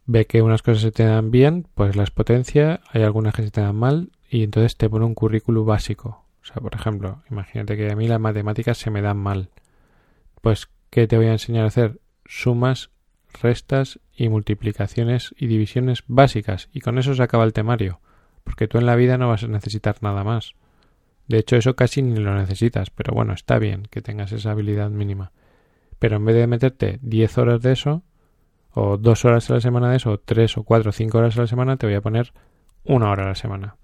[0.06, 3.50] ve que unas cosas se te dan bien, pues las potencia, hay algunas que se
[3.50, 6.24] te dan mal y entonces te pone un currículum básico.
[6.42, 9.48] O sea, por ejemplo, imagínate que a mí las matemáticas se me dan mal.
[10.42, 12.00] Pues, ¿qué te voy a enseñar a hacer?
[12.26, 12.90] sumas,
[13.42, 18.00] restas y multiplicaciones y divisiones básicas y con eso se acaba el temario,
[18.44, 20.54] porque tú en la vida no vas a necesitar nada más.
[21.26, 24.90] De hecho, eso casi ni lo necesitas, pero bueno, está bien que tengas esa habilidad
[24.90, 25.32] mínima.
[25.98, 28.02] Pero en vez de meterte 10 horas de eso,
[28.72, 31.36] o dos horas a la semana de eso, o tres o cuatro o cinco horas
[31.38, 32.32] a la semana, te voy a poner
[32.84, 33.76] una hora a la semana.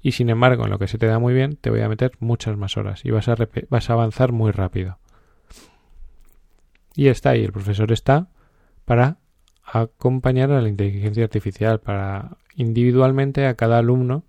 [0.00, 2.12] Y sin embargo, en lo que se te da muy bien, te voy a meter
[2.20, 3.36] muchas más horas y vas a,
[3.68, 4.98] vas a avanzar muy rápido.
[6.94, 8.28] Y está ahí, el profesor está
[8.84, 9.18] para
[9.72, 14.24] acompañar a la inteligencia artificial, para individualmente a cada alumno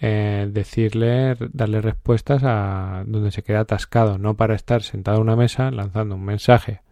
[0.00, 5.36] eh, decirle, darle respuestas a donde se queda atascado, no para estar sentado en una
[5.36, 6.82] mesa lanzando un mensaje.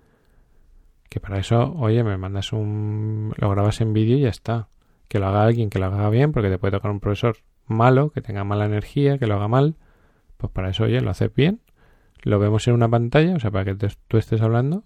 [1.08, 3.32] Que para eso, oye, me mandas un.
[3.36, 4.68] lo grabas en vídeo y ya está.
[5.08, 8.10] Que lo haga alguien que lo haga bien, porque te puede tocar un profesor malo,
[8.10, 9.76] que tenga mala energía, que lo haga mal.
[10.36, 11.60] Pues para eso, oye, lo haces bien
[12.26, 14.82] lo vemos en una pantalla, o sea, para que tú estés hablando,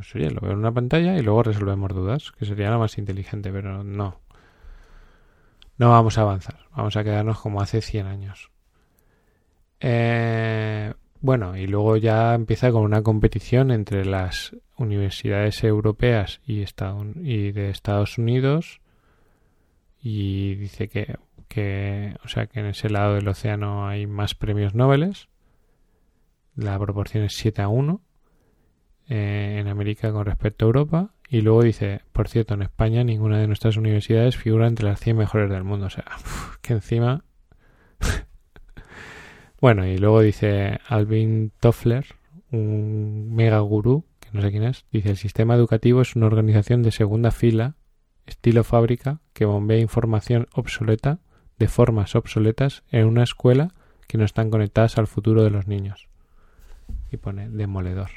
[0.00, 2.96] pues oye, lo veo en una pantalla y luego resolvemos dudas, que sería lo más
[2.96, 4.18] inteligente, pero no.
[5.76, 8.50] No vamos a avanzar, vamos a quedarnos como hace 100 años.
[9.78, 16.64] Eh, bueno, y luego ya empieza con una competición entre las universidades europeas y,
[17.52, 18.80] de Estados Unidos
[20.02, 24.74] y dice que, que, o sea, que en ese lado del océano hay más premios
[24.74, 25.12] Nobel
[26.54, 28.00] la proporción es 7 a 1
[29.10, 31.10] eh, en América con respecto a Europa.
[31.28, 35.16] Y luego dice, por cierto, en España ninguna de nuestras universidades figura entre las 100
[35.16, 35.86] mejores del mundo.
[35.86, 36.04] O sea,
[36.62, 37.24] que encima...
[39.60, 42.06] bueno, y luego dice Alvin Toffler,
[42.52, 46.82] un mega gurú, que no sé quién es, dice, el sistema educativo es una organización
[46.84, 47.74] de segunda fila,
[48.26, 51.18] estilo fábrica, que bombea información obsoleta,
[51.58, 53.74] de formas obsoletas, en una escuela
[54.06, 56.08] que no están conectadas al futuro de los niños
[57.10, 58.10] y pone demoledor.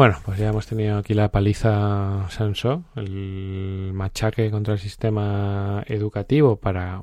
[0.00, 6.56] Bueno, pues ya hemos tenido aquí la paliza Sanso, el machaque contra el sistema educativo
[6.56, 7.02] para,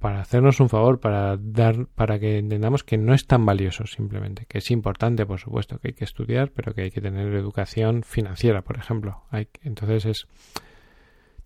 [0.00, 4.46] para hacernos un favor, para dar, para que entendamos que no es tan valioso simplemente,
[4.46, 8.02] que es importante, por supuesto, que hay que estudiar, pero que hay que tener educación
[8.02, 9.22] financiera, por ejemplo.
[9.30, 10.26] Hay, entonces es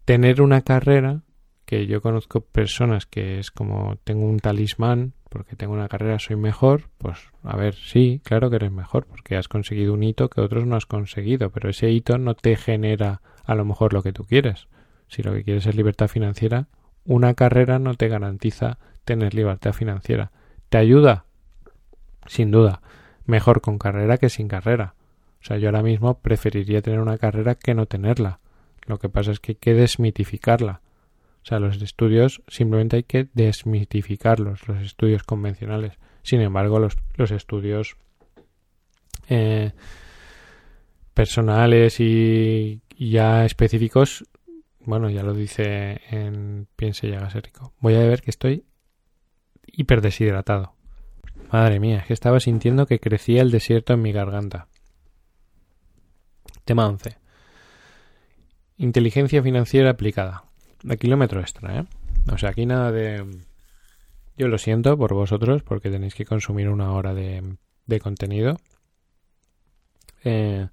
[0.06, 1.24] tener una carrera
[1.66, 6.36] que yo conozco personas que es como tengo un talismán porque tengo una carrera soy
[6.36, 10.40] mejor, pues a ver, sí, claro que eres mejor, porque has conseguido un hito que
[10.40, 14.12] otros no has conseguido, pero ese hito no te genera a lo mejor lo que
[14.12, 14.68] tú quieres.
[15.08, 16.68] Si lo que quieres es libertad financiera,
[17.04, 20.32] una carrera no te garantiza tener libertad financiera.
[20.68, 21.26] ¿Te ayuda?
[22.26, 22.82] Sin duda.
[23.24, 24.94] Mejor con carrera que sin carrera.
[25.40, 28.40] O sea, yo ahora mismo preferiría tener una carrera que no tenerla.
[28.86, 30.80] Lo que pasa es que hay que desmitificarla.
[31.46, 35.92] O sea, los estudios simplemente hay que desmitificarlos, los estudios convencionales.
[36.24, 37.96] Sin embargo, los, los estudios
[39.28, 39.70] eh,
[41.14, 44.24] personales y, ya específicos,
[44.80, 47.72] bueno, ya lo dice en Piense y hágase rico.
[47.78, 48.64] Voy a ver que estoy
[49.66, 50.74] hiper deshidratado.
[51.52, 54.66] Madre mía, es que estaba sintiendo que crecía el desierto en mi garganta.
[56.64, 57.18] Tema 11.
[58.78, 60.45] Inteligencia financiera aplicada.
[60.88, 61.84] A kilómetro extra, ¿eh?
[62.32, 63.24] O sea, aquí nada de...
[64.36, 67.56] Yo lo siento por vosotros porque tenéis que consumir una hora de,
[67.86, 68.58] de contenido.
[70.24, 70.68] Eh,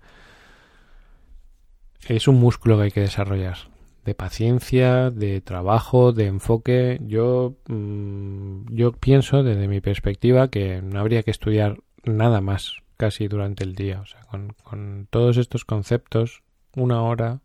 [2.07, 3.57] es un músculo que hay que desarrollar.
[4.03, 6.99] De paciencia, de trabajo, de enfoque.
[7.05, 13.27] Yo, mm, yo pienso desde mi perspectiva que no habría que estudiar nada más casi
[13.27, 14.01] durante el día.
[14.01, 16.43] O sea, con, con todos estos conceptos,
[16.75, 17.39] una hora.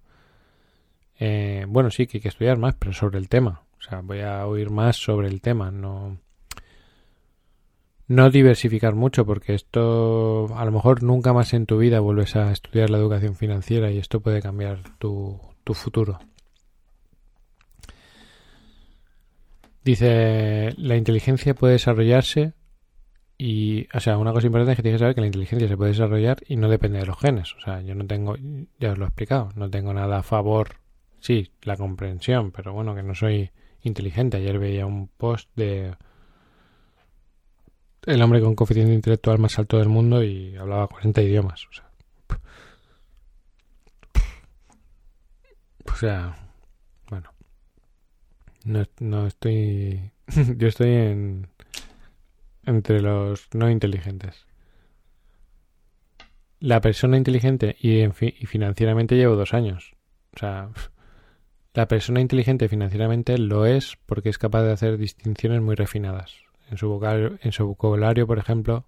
[1.19, 3.63] Eh, bueno, sí que hay que estudiar más, pero sobre el tema.
[3.79, 5.71] O sea, voy a oír más sobre el tema.
[5.71, 6.19] No,
[8.09, 12.51] no diversificar mucho porque esto a lo mejor nunca más en tu vida vuelves a
[12.51, 16.19] estudiar la educación financiera y esto puede cambiar tu, tu futuro.
[19.85, 22.53] Dice, la inteligencia puede desarrollarse
[23.39, 25.77] y, o sea, una cosa importante es que tienes que saber que la inteligencia se
[25.77, 27.55] puede desarrollar y no depende de los genes.
[27.55, 28.37] O sea, yo no tengo,
[28.79, 30.77] ya os lo he explicado, no tengo nada a favor,
[31.21, 33.51] sí, la comprensión, pero bueno, que no soy
[33.83, 34.37] inteligente.
[34.37, 35.95] Ayer veía un post de
[38.07, 41.67] el hombre con coeficiente intelectual más alto del mundo y hablaba 40 idiomas.
[41.67, 41.91] O sea,
[45.85, 46.37] o sea
[47.09, 47.33] bueno,
[48.65, 50.11] no, no estoy,
[50.57, 51.49] yo estoy en
[52.65, 54.47] entre los no inteligentes.
[56.61, 59.95] La persona inteligente y, y financieramente llevo dos años.
[60.35, 60.71] O sea,
[61.79, 66.35] la persona inteligente financieramente lo es porque es capaz de hacer distinciones muy refinadas.
[66.73, 68.85] En su, vocabulario, por ejemplo,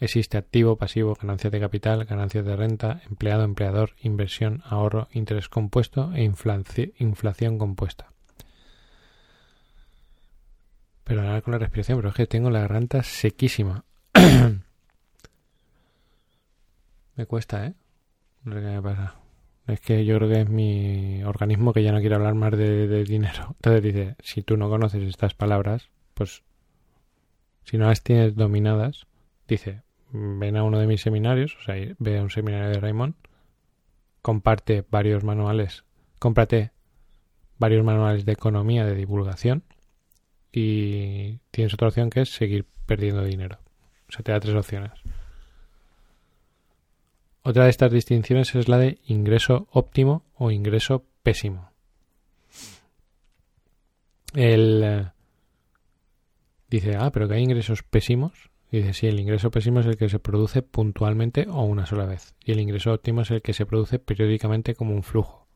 [0.00, 6.10] existe activo, pasivo, ganancias de capital, ganancias de renta, empleado, empleador, inversión, ahorro, interés compuesto
[6.14, 8.10] e inflación compuesta.
[11.04, 13.84] Pero ahora con la respiración, pero es que tengo la garganta sequísima.
[17.16, 17.74] me cuesta, ¿eh?
[18.44, 19.27] Qué me pasa.
[19.68, 23.04] Es que yo creo que es mi organismo que ya no quiere hablar más de,
[23.04, 23.48] dinero.
[23.56, 26.42] Entonces dice, si tú no conoces estas palabras, pues
[27.64, 29.06] si no las tienes dominadas,
[29.46, 33.14] dice, ven a uno de mis seminarios, o sea, ve a un seminario de Raymond,
[34.22, 35.84] comparte varios manuales,
[36.18, 36.72] cómprate
[37.58, 39.64] varios manuales de economía, de divulgación,
[40.50, 43.58] y tienes otra opción que es seguir perdiendo dinero.
[44.08, 44.92] O sea, te da tres opciones.
[47.48, 51.70] Otra de estas distinciones es la de ingreso óptimo o ingreso pésimo.
[54.34, 55.06] El eh,
[56.68, 58.50] dice, ah, pero que hay ingresos pésimos.
[58.70, 62.34] Dice, sí, el ingreso pésimo es el que se produce puntualmente o una sola vez.
[62.44, 65.48] Y el ingreso óptimo es el que se produce periódicamente como un flujo.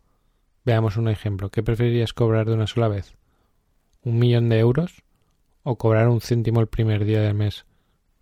[0.64, 1.50] Veamos un ejemplo.
[1.50, 3.14] ¿Qué preferirías cobrar de una sola vez?
[4.02, 5.02] un millón de euros
[5.62, 7.66] o cobrar un céntimo el primer día del mes,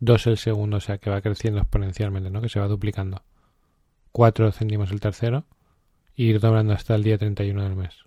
[0.00, 2.42] dos el segundo, o sea que va creciendo exponencialmente, ¿no?
[2.42, 3.22] Que se va duplicando.
[4.12, 5.44] Cuatro céntimos el tercero
[6.14, 8.04] y ir doblando hasta el día 31 del mes.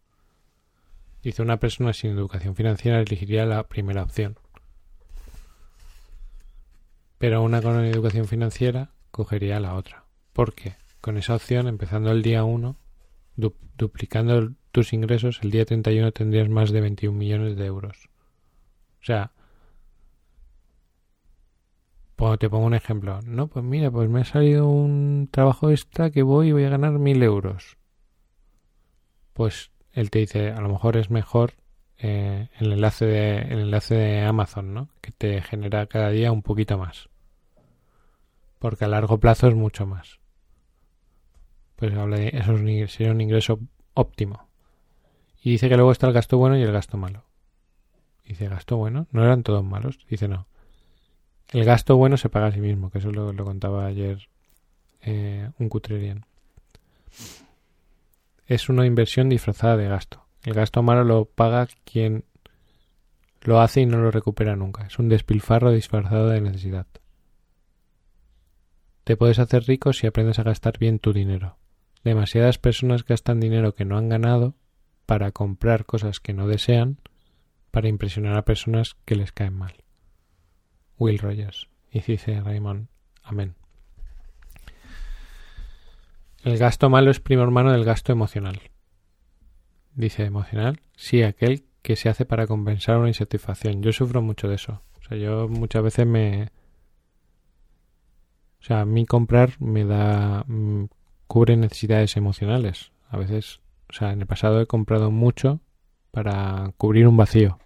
[1.24, 4.38] Dice una persona sin educación financiera elegiría la primera opción.
[7.18, 10.04] Pero una con educación financiera cogería la otra.
[10.34, 10.76] ¿Por qué?
[10.99, 12.76] Con esa opción, empezando el día 1,
[13.78, 18.10] duplicando tus ingresos, el día 31 tendrías más de 21 millones de euros.
[19.01, 19.32] O sea,
[22.40, 23.20] te pongo un ejemplo.
[23.26, 26.70] No, pues mira, pues me ha salido un trabajo extra que voy y voy a
[26.70, 27.78] ganar mil euros.
[29.34, 31.54] Pues él te dice, a lo mejor es mejor
[31.98, 34.90] eh, el, enlace de, el enlace de Amazon, ¿no?
[35.02, 37.10] Que te genera cada día un poquito más.
[38.60, 40.20] Porque a largo plazo es mucho más.
[41.76, 42.58] Pues habla de, eso
[42.88, 43.60] sería un ingreso
[43.94, 44.48] óptimo.
[45.42, 47.26] Y dice que luego está el gasto bueno y el gasto malo.
[48.24, 49.08] Dice, ¿gasto bueno?
[49.12, 50.00] ¿No eran todos malos?
[50.08, 50.48] Dice, no.
[51.54, 54.28] El gasto bueno se paga a sí mismo, que eso lo, lo contaba ayer
[55.01, 56.26] eh, un cutrerian.
[58.47, 60.26] Es una inversión disfrazada de gasto.
[60.43, 62.26] El gasto malo lo paga quien
[63.41, 64.86] lo hace y no lo recupera nunca.
[64.88, 66.88] Es un despilfarro disfrazado de necesidad.
[69.04, 71.58] Te puedes hacer rico si aprendes a gastar bien tu dinero.
[72.04, 74.56] Demasiadas personas gastan dinero que no han ganado
[75.06, 76.97] para comprar cosas que no desean
[77.70, 79.83] para impresionar a personas que les caen mal.
[80.98, 81.68] Will Rogers.
[81.91, 82.88] Y dice Raymond,
[83.24, 83.56] amén.
[86.44, 88.60] El gasto malo es primo hermano del gasto emocional.
[89.96, 93.82] Dice emocional, sí, aquel que se hace para compensar una insatisfacción.
[93.82, 94.82] Yo sufro mucho de eso.
[95.00, 96.52] O sea, yo muchas veces me...
[98.60, 100.44] O sea, a mí comprar me da...
[100.48, 100.86] Mm,
[101.28, 102.91] cubre necesidades emocionales.
[103.10, 103.60] A veces
[103.94, 105.60] o sea, en el pasado he comprado mucho
[106.10, 107.60] para cubrir un vacío.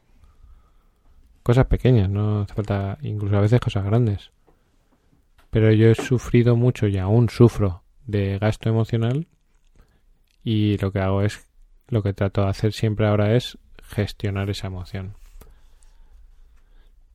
[1.48, 4.32] Cosas pequeñas, no hace falta, incluso a veces cosas grandes.
[5.50, 9.28] Pero yo he sufrido mucho y aún sufro de gasto emocional
[10.44, 11.48] y lo que hago es,
[11.88, 15.14] lo que trato de hacer siempre ahora es gestionar esa emoción.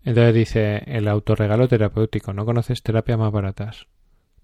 [0.03, 3.87] Entonces dice el autorregalo terapéutico, no conoces terapias más baratas.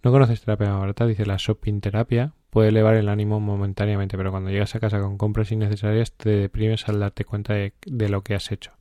[0.02, 4.32] No conoces terapia más barata, dice la shopping terapia puede elevar el ánimo momentáneamente, pero
[4.32, 8.20] cuando llegas a casa con compras innecesarias te deprimes al darte cuenta de, de lo
[8.20, 8.77] que has hecho.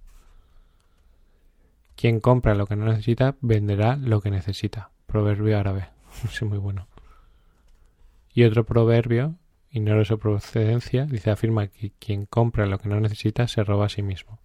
[1.97, 4.91] Quien compra lo que no necesita venderá lo que necesita.
[5.07, 5.89] Proverbio árabe.
[6.31, 6.87] es muy bueno.
[8.33, 9.33] Y otro proverbio,
[9.71, 13.89] ignoro su procedencia, dice afirma que quien compra lo que no necesita se roba a
[13.89, 14.39] sí mismo.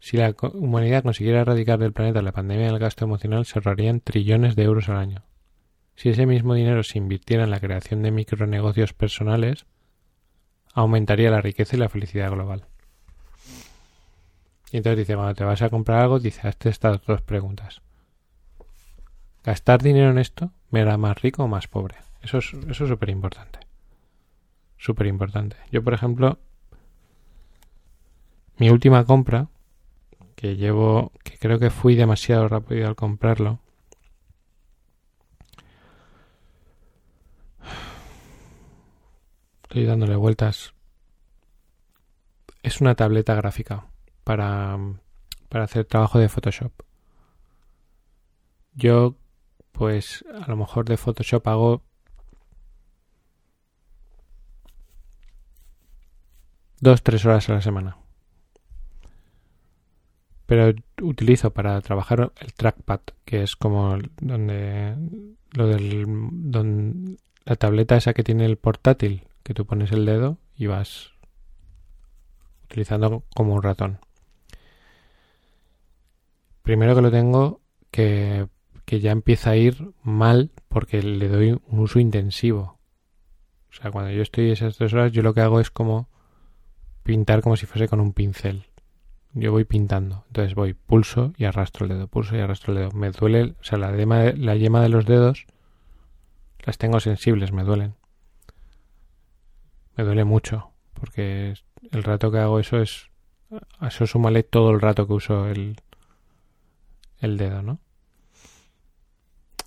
[0.00, 4.56] Si la humanidad consiguiera erradicar del planeta la pandemia del gasto emocional, se ahorrarían trillones
[4.56, 5.22] de euros al año.
[5.94, 9.66] Si ese mismo dinero se invirtiera en la creación de micronegocios personales,
[10.74, 12.66] aumentaría la riqueza y la felicidad global.
[14.72, 17.82] Y entonces dice, cuando te vas a comprar algo, dice, hazte estas dos preguntas.
[19.44, 21.96] ¿Gastar dinero en esto me hará más rico o más pobre?
[22.20, 23.60] Eso es eso es súper importante.
[24.76, 25.56] Súper importante.
[25.70, 26.38] Yo, por ejemplo,
[28.58, 29.48] mi última compra
[30.34, 33.60] que llevo, que creo que fui demasiado rápido al comprarlo.
[39.62, 40.74] Estoy dándole vueltas.
[42.62, 43.86] Es una tableta gráfica
[44.26, 44.76] para,
[45.48, 46.72] para hacer trabajo de Photoshop.
[48.74, 49.16] Yo,
[49.72, 51.82] pues, a lo mejor de Photoshop hago
[56.80, 57.96] dos, tres horas a la semana
[60.46, 60.72] pero
[61.02, 64.94] utilizo para trabajar el trackpad, que es como donde
[65.52, 70.38] lo del donde, la tableta esa que tiene el portátil, que tú pones el dedo
[70.56, 71.10] y vas
[72.64, 73.98] utilizando como un ratón.
[76.66, 78.48] Primero que lo tengo que,
[78.84, 82.78] que ya empieza a ir mal porque le doy un uso intensivo.
[83.70, 86.08] O sea, cuando yo estoy esas tres horas, yo lo que hago es como
[87.04, 88.66] pintar como si fuese con un pincel
[89.36, 90.24] yo voy pintando.
[90.28, 92.90] Entonces voy pulso y arrastro el dedo, pulso y arrastro el dedo.
[92.92, 95.46] Me duele, o sea, la yema la yema de los dedos
[96.64, 97.94] las tengo sensibles, me duelen.
[99.94, 101.54] Me duele mucho, porque
[101.92, 103.10] el rato que hago eso es...
[103.80, 105.76] Eso súmale todo el rato que uso el,
[107.20, 107.80] el dedo, ¿no?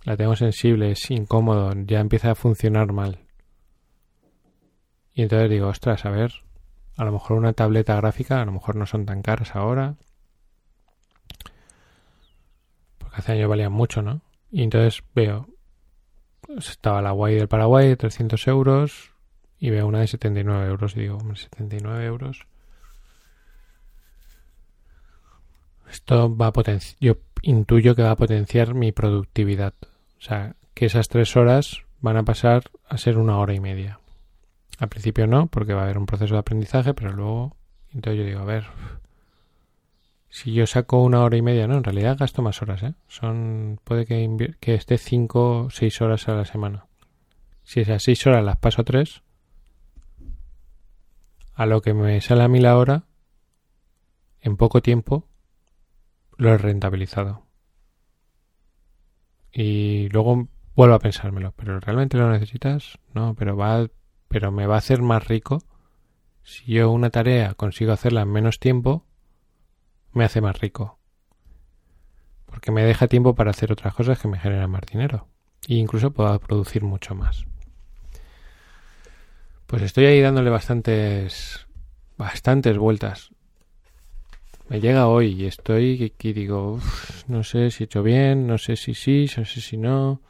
[0.04, 3.20] La tengo sensible, es incómodo, ya empieza a funcionar mal.
[5.14, 6.32] Y entonces digo, ostras, a ver,
[6.98, 9.96] a lo mejor una tableta gráfica, a lo mejor no son tan caras ahora.
[12.98, 14.22] Porque hace años valían mucho, ¿no?
[14.52, 15.48] Y entonces veo,
[16.58, 19.14] estaba la Guay del Paraguay de 300 euros
[19.60, 22.48] y veo una de 79 euros y digo, hombre, 79 euros.
[25.90, 29.74] Esto va a potenciar, yo intuyo que va a potenciar mi productividad.
[30.18, 34.00] O sea, que esas tres horas van a pasar a ser una hora y media.
[34.78, 37.56] Al principio no, porque va a haber un proceso de aprendizaje, pero luego,
[37.94, 38.66] entonces yo digo, a ver,
[40.30, 42.94] si yo saco una hora y media, no, en realidad gasto más horas, ¿eh?
[43.08, 46.86] Son, puede que, que esté cinco o seis horas a la semana.
[47.64, 49.22] Si esas seis horas las paso tres,
[51.56, 53.04] a lo que me sale a mí la hora,
[54.42, 55.28] en poco tiempo,
[56.40, 57.46] lo he rentabilizado.
[59.52, 62.98] Y luego vuelvo a pensármelo, pero ¿realmente lo necesitas?
[63.14, 63.88] No, pero va
[64.30, 65.62] pero me va a hacer más rico.
[66.44, 69.06] Si yo una tarea consigo hacerla en menos tiempo,
[70.14, 70.98] me hace más rico.
[72.46, 75.28] Porque me deja tiempo para hacer otras cosas que me generan más dinero.
[75.68, 77.46] E incluso puedo producir mucho más.
[79.68, 81.68] Pues estoy ahí dándole bastantes,
[82.18, 83.32] bastantes vueltas.
[84.70, 86.80] Me llega hoy y estoy aquí digo,
[87.28, 90.22] no sé si he hecho bien, no sé si sí, no sé si no.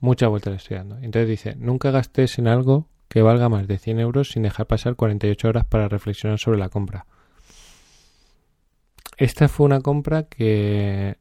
[0.00, 0.96] Mucha vuelta le estoy dando.
[0.96, 4.96] Entonces dice, nunca gastes en algo que valga más de 100 euros sin dejar pasar
[4.96, 7.06] 48 horas para reflexionar sobre la compra.
[9.16, 11.16] Esta fue una compra que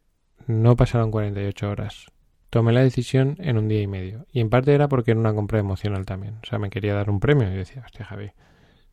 [0.47, 2.07] no pasaron 48 horas.
[2.49, 4.25] Tomé la decisión en un día y medio.
[4.33, 6.39] Y en parte era porque era una compra emocional también.
[6.43, 7.49] O sea, me quería dar un premio.
[7.49, 8.31] Y decía, hostia, Javi,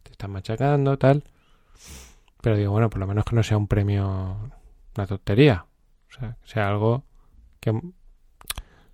[0.05, 1.25] te están machacando, tal.
[2.43, 4.37] Pero digo, bueno, por lo menos que no sea un premio,
[4.97, 5.65] una tontería.
[6.11, 7.05] O sea, que sea algo
[7.61, 7.73] que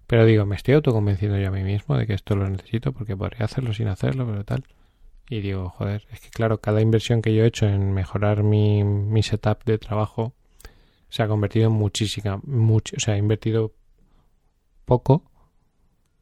[0.08, 3.14] pero digo, me estoy autoconvenciendo yo a mí mismo de que esto lo necesito porque
[3.14, 4.64] podría hacerlo sin hacerlo, pero tal.
[5.28, 8.82] Y digo, joder, es que claro, cada inversión que yo he hecho en mejorar mi,
[8.84, 10.32] mi setup de trabajo
[11.10, 13.74] se ha convertido en muchísima, mucho, o sea, he invertido
[14.86, 15.30] poco,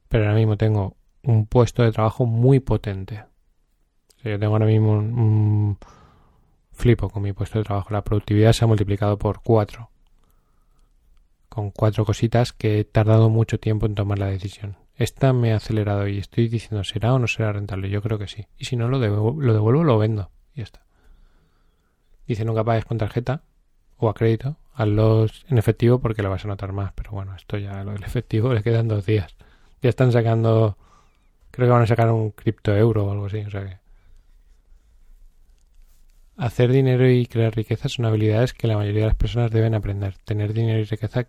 [0.08, 3.22] pero ahora mismo tengo un puesto de trabajo muy potente.
[4.16, 5.78] O sea, yo tengo ahora mismo un, un
[6.76, 7.88] flipo con mi puesto de trabajo.
[7.90, 9.90] La productividad se ha multiplicado por cuatro
[11.56, 14.76] con cuatro cositas que he tardado mucho tiempo en tomar la decisión.
[14.94, 17.88] Esta me ha acelerado y estoy diciendo, ¿será o no será rentable?
[17.88, 18.46] Yo creo que sí.
[18.58, 20.30] Y si no, lo devuelvo, lo, devuelvo, lo vendo.
[20.52, 20.82] Y ya está.
[22.26, 23.40] Dice, nunca pagues con tarjeta
[23.96, 24.58] o a crédito.
[24.74, 26.92] Hazlos en efectivo porque lo vas a notar más.
[26.92, 29.34] Pero bueno, esto ya, lo del efectivo le quedan dos días.
[29.80, 30.76] Ya están sacando,
[31.50, 33.38] creo que van a sacar un cripto euro o algo así.
[33.38, 33.78] O sea que
[36.36, 40.16] Hacer dinero y crear riqueza son habilidades que la mayoría de las personas deben aprender.
[40.24, 41.26] Tener dinero y riqueza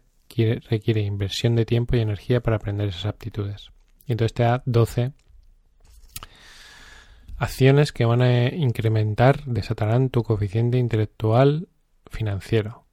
[0.69, 3.71] requiere inversión de tiempo y energía para aprender esas aptitudes.
[4.05, 5.13] Y entonces te da 12
[7.37, 11.69] acciones que van a incrementar, desatarán tu coeficiente intelectual
[12.09, 12.85] financiero.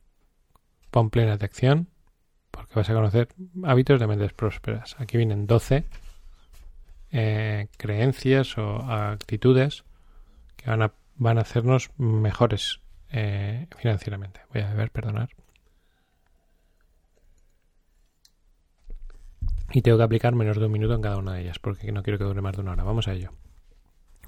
[0.91, 1.89] Pon plena atención
[2.51, 3.29] porque vas a conocer
[3.65, 4.95] hábitos de mentes prósperas.
[4.99, 5.85] Aquí vienen 12
[7.11, 9.85] eh, creencias o actitudes
[10.57, 14.41] que van a van a hacernos mejores eh, financieramente.
[14.53, 15.31] Voy a ver, perdonar.
[19.73, 22.03] Y tengo que aplicar menos de un minuto en cada una de ellas, porque no
[22.03, 22.85] quiero que dure más de una hora.
[22.85, 23.31] Vamos a ello.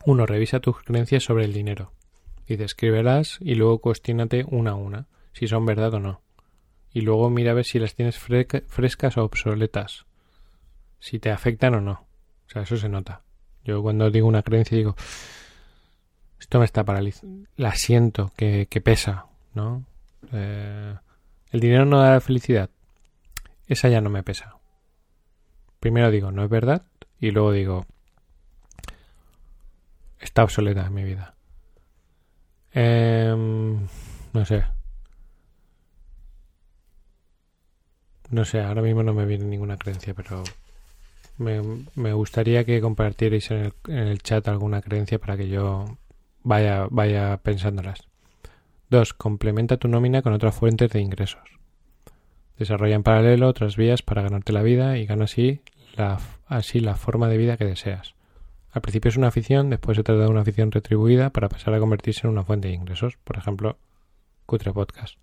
[0.05, 1.93] Uno, revisa tus creencias sobre el dinero.
[2.47, 6.23] Y descríbelas y luego cuestionate una a una, si son verdad o no.
[6.93, 10.07] Y luego mira a ver si las tienes frescas o obsoletas.
[10.99, 12.07] Si te afectan o no.
[12.47, 13.23] O sea, eso se nota.
[13.65, 14.97] Yo cuando digo una creencia digo,
[16.39, 17.49] esto me está paralizando.
[17.57, 19.85] La siento, que, pesa, ¿no?
[20.33, 20.95] Eh,
[21.51, 22.71] el dinero no da felicidad.
[23.67, 24.57] Esa ya no me pesa.
[25.81, 26.83] Primero digo, no es verdad.
[27.19, 27.87] Y luego digo,
[30.21, 31.35] está obsoleta en mi vida.
[32.73, 33.87] Em,
[34.33, 34.65] no sé.
[38.31, 40.43] No sé, ahora mismo no me viene ninguna creencia, pero
[41.39, 41.63] me,
[41.95, 45.87] me gustaría que compartierais en el, en el chat alguna creencia para que yo
[46.47, 48.07] vaya, vaya pensándolas.
[48.91, 49.15] 2.
[49.15, 51.43] Complementa tu nómina con otras fuentes de ingresos.
[52.57, 55.61] Desarrolla en paralelo otras vías para ganarte la vida y gana así
[55.97, 58.15] la, así la forma de vida que deseas.
[58.71, 61.81] Al principio es una afición, después se trata de una afición retribuida para pasar a
[61.81, 63.19] convertirse en una fuente de ingresos.
[63.25, 63.79] Por ejemplo,
[64.47, 65.19] Cutre Podcast.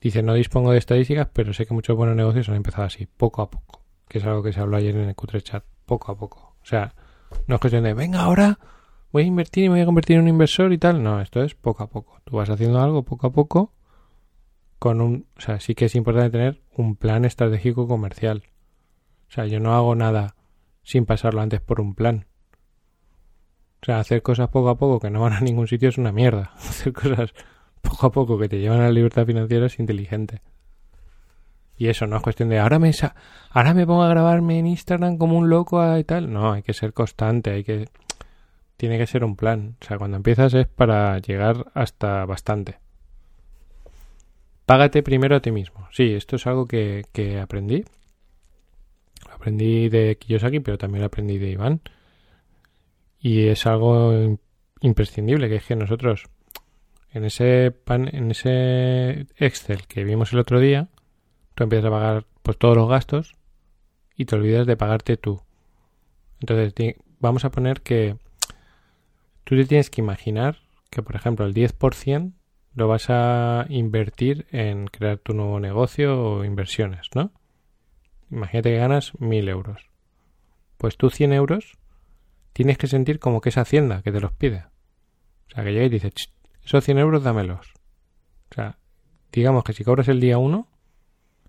[0.00, 3.42] Dice, no dispongo de estadísticas, pero sé que muchos buenos negocios han empezado así, poco
[3.42, 3.80] a poco.
[4.08, 6.56] Que es algo que se habló ayer en el Cutre Chat, poco a poco.
[6.62, 6.94] O sea,
[7.46, 8.58] no es cuestión de, venga ahora,
[9.14, 11.00] voy a invertir y me voy a convertir en un inversor y tal.
[11.00, 12.20] No, esto es poco a poco.
[12.24, 13.72] Tú vas haciendo algo poco a poco
[14.80, 15.28] con un...
[15.38, 18.42] O sea, sí que es importante tener un plan estratégico comercial.
[19.28, 20.34] O sea, yo no hago nada
[20.82, 22.26] sin pasarlo antes por un plan.
[23.82, 26.10] O sea, hacer cosas poco a poco que no van a ningún sitio es una
[26.10, 26.50] mierda.
[26.56, 27.34] Hacer cosas
[27.82, 30.42] poco a poco que te llevan a la libertad financiera es inteligente.
[31.76, 32.90] Y eso no es cuestión de ahora me,
[33.50, 36.32] ahora me pongo a grabarme en Instagram como un loco y tal.
[36.32, 37.88] No, hay que ser constante, hay que
[38.76, 39.76] tiene que ser un plan.
[39.80, 42.78] O sea, cuando empiezas es para llegar hasta bastante.
[44.66, 45.88] Págate primero a ti mismo.
[45.92, 47.84] Sí, esto es algo que, que aprendí.
[49.28, 51.80] Lo aprendí de Kiyosaki, pero también lo aprendí de Iván.
[53.18, 54.38] Y es algo
[54.80, 56.28] imprescindible, que es que nosotros
[57.14, 60.88] en ese pan, en ese Excel que vimos el otro día,
[61.54, 63.34] tú empiezas a pagar pues todos los gastos
[64.16, 65.40] y te olvidas de pagarte tú.
[66.40, 68.16] Entonces vamos a poner que
[69.44, 70.58] Tú te tienes que imaginar
[70.90, 72.32] que, por ejemplo, el 10%
[72.74, 77.32] lo vas a invertir en crear tu nuevo negocio o inversiones, ¿no?
[78.30, 79.90] Imagínate que ganas 1000 euros.
[80.78, 81.78] Pues tú 100 euros
[82.52, 84.64] tienes que sentir como que es Hacienda que te los pide.
[85.48, 86.12] O sea, que llega y dice,
[86.64, 87.74] esos 100 euros dámelos.
[88.50, 88.78] O sea,
[89.30, 90.68] digamos que si cobras el día 1,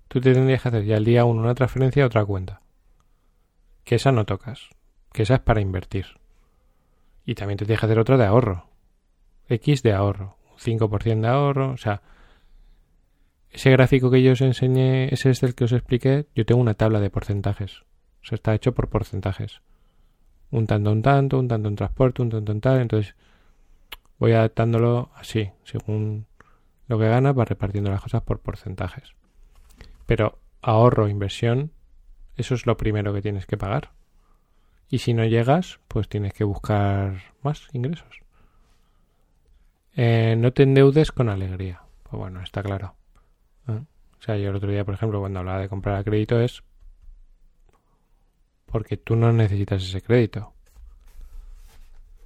[0.08, 2.62] tú te tendrías que hacer ya el día 1 una transferencia a otra cuenta.
[3.84, 4.70] Que esa no tocas.
[5.14, 6.06] Que esa es para invertir.
[7.26, 8.68] Y también te deja hacer otra de ahorro.
[9.48, 10.38] X de ahorro.
[10.58, 11.72] 5% de ahorro.
[11.72, 12.02] O sea,
[13.52, 16.74] ese gráfico que yo os enseñé, ese es el que os expliqué, yo tengo una
[16.74, 17.82] tabla de porcentajes.
[18.22, 19.62] O sea, está hecho por porcentajes.
[20.52, 22.82] Un tanto, un tanto, un tanto en transporte, un tanto en tal.
[22.82, 23.16] Entonces,
[24.20, 26.26] voy adaptándolo así, según
[26.88, 29.16] lo que gana, va repartiendo las cosas por porcentajes.
[30.06, 31.72] Pero ahorro, inversión,
[32.36, 33.92] eso es lo primero que tienes que pagar.
[34.90, 38.22] Y si no llegas, pues tienes que buscar más ingresos.
[39.96, 41.82] Eh, no te endeudes con alegría.
[42.04, 42.96] Pues bueno, está claro.
[43.68, 43.72] ¿Eh?
[43.72, 46.64] O sea, yo el otro día, por ejemplo, cuando hablaba de comprar a crédito es
[48.66, 50.54] porque tú no necesitas ese crédito.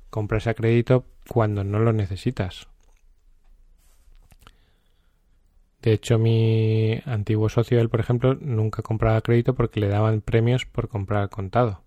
[0.09, 2.67] Compras a crédito cuando no lo necesitas.
[5.81, 10.65] De hecho, mi antiguo socio, él, por ejemplo, nunca compraba crédito porque le daban premios
[10.65, 11.83] por comprar contado.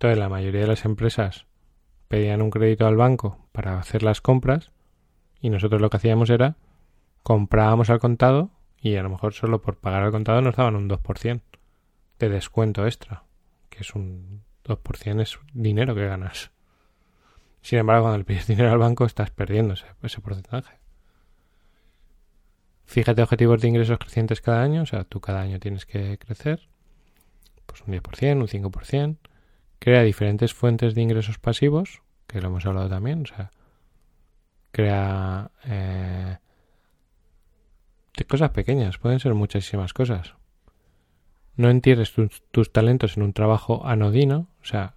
[0.00, 1.44] Entonces la mayoría de las empresas
[2.08, 4.70] pedían un crédito al banco para hacer las compras
[5.42, 6.56] y nosotros lo que hacíamos era
[7.22, 8.48] comprábamos al contado
[8.80, 11.42] Y a lo mejor solo por pagar al contado nos daban un 2%
[12.18, 13.24] de descuento extra,
[13.68, 16.50] que es un 2% es dinero que ganas.
[17.60, 20.78] Sin embargo, cuando le pides dinero al banco estás perdiendo ese, porcentaje.
[22.86, 26.70] Fíjate objetivos de ingresos crecientes cada año, o sea, tú cada año tienes que crecer,
[27.66, 29.29] pues un 10%, un 5%.
[29.80, 33.50] Crea diferentes fuentes de ingresos pasivos, que lo hemos hablado también, o sea,
[34.70, 36.38] crea eh,
[38.16, 40.34] de cosas pequeñas, pueden ser muchísimas cosas.
[41.56, 42.14] No entierres
[42.52, 44.94] tus talentos en un trabajo anodino, o sea,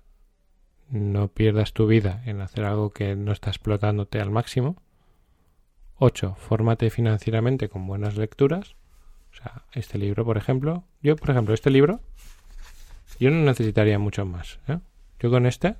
[0.89, 4.75] no pierdas tu vida en hacer algo que no está explotándote al máximo.
[5.97, 6.35] 8.
[6.37, 8.75] Fórmate financieramente con buenas lecturas.
[9.31, 10.83] O sea, este libro, por ejemplo.
[11.01, 12.01] Yo, por ejemplo, este libro,
[13.23, 14.59] yo no necesitaría mucho más.
[14.67, 14.79] ¿eh?
[15.19, 15.75] Yo con este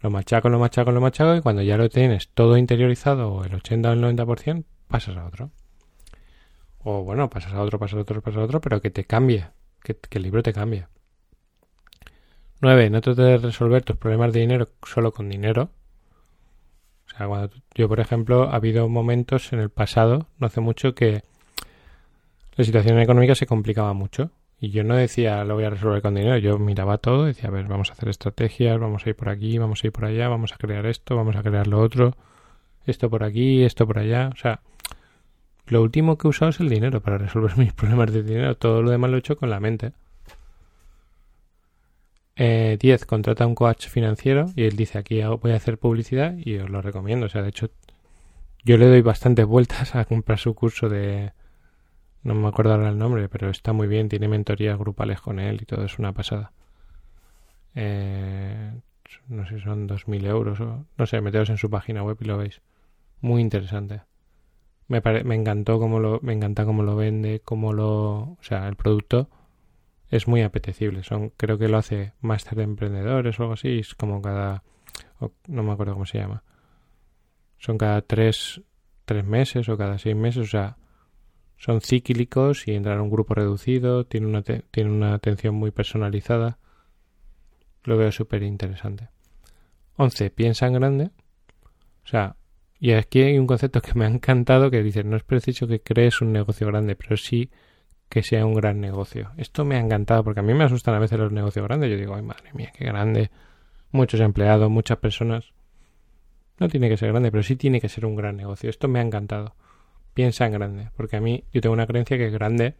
[0.00, 3.90] lo machaco, lo machaco, lo machaco y cuando ya lo tienes todo interiorizado, el 80
[3.90, 5.50] o el 90%, pasas a otro.
[6.78, 9.48] O bueno, pasas a otro, pasas a otro, pasas a otro, pero que te cambie,
[9.82, 10.86] que, el libro te cambie.
[12.62, 12.90] 9.
[12.90, 15.70] No trates de resolver tus problemas de dinero solo con dinero.
[17.06, 20.94] O sea, cuando yo, por ejemplo, ha habido momentos en el pasado, no hace mucho,
[20.94, 21.22] que
[22.56, 24.30] la situación económica se complicaba mucho.
[24.60, 27.52] Y yo no decía lo voy a resolver con dinero, yo miraba todo, decía, a
[27.52, 30.28] ver, vamos a hacer estrategias, vamos a ir por aquí, vamos a ir por allá,
[30.28, 32.14] vamos a crear esto, vamos a crear lo otro,
[32.86, 34.30] esto por aquí, esto por allá.
[34.32, 34.60] O sea,
[35.66, 38.82] lo último que he usado es el dinero para resolver mis problemas de dinero, todo
[38.82, 39.92] lo demás lo he hecho con la mente.
[42.36, 42.82] 10.
[42.82, 46.70] Eh, contrata un coach financiero y él dice aquí voy a hacer publicidad y os
[46.70, 47.26] lo recomiendo.
[47.26, 47.70] O sea, de hecho,
[48.64, 51.32] yo le doy bastantes vueltas a comprar su curso de
[52.22, 54.08] no me acuerdo ahora el nombre, pero está muy bien.
[54.08, 55.84] Tiene mentorías grupales con él y todo.
[55.84, 56.52] Es una pasada.
[57.74, 58.72] Eh,
[59.28, 60.86] no sé son 2.000 euros o...
[60.96, 62.60] No sé, meteos en su página web y lo veis.
[63.20, 64.02] Muy interesante.
[64.88, 66.20] Me, me encantó cómo lo...
[66.22, 68.18] Me encanta cómo lo vende, cómo lo...
[68.18, 69.30] O sea, el producto
[70.10, 71.02] es muy apetecible.
[71.04, 73.78] Son, creo que lo hace Máster de Emprendedores o algo así.
[73.78, 74.62] Es como cada...
[75.48, 76.42] no me acuerdo cómo se llama.
[77.56, 78.60] Son cada tres,
[79.06, 80.42] tres meses o cada seis meses.
[80.42, 80.76] O sea,
[81.60, 84.42] son cíclicos y entran a un grupo reducido, tiene una,
[84.86, 86.58] una atención muy personalizada.
[87.84, 89.10] Lo veo súper interesante.
[89.96, 90.30] 11.
[90.30, 91.10] Piensa en grande.
[92.02, 92.36] O sea,
[92.78, 95.82] y aquí hay un concepto que me ha encantado que dice, no es preciso que
[95.82, 97.50] crees un negocio grande, pero sí
[98.08, 99.32] que sea un gran negocio.
[99.36, 101.90] Esto me ha encantado porque a mí me asustan a veces los negocios grandes.
[101.90, 103.30] Yo digo, ay madre mía, qué grande.
[103.92, 105.52] Muchos empleados, muchas personas.
[106.58, 108.70] No tiene que ser grande, pero sí tiene que ser un gran negocio.
[108.70, 109.54] Esto me ha encantado
[110.14, 110.90] piensa en grande.
[110.96, 112.74] Porque a mí, yo tengo una creencia que grande,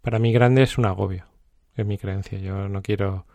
[0.00, 1.26] para mí grande es un agobio.
[1.76, 2.38] Es mi creencia.
[2.38, 3.26] Yo no quiero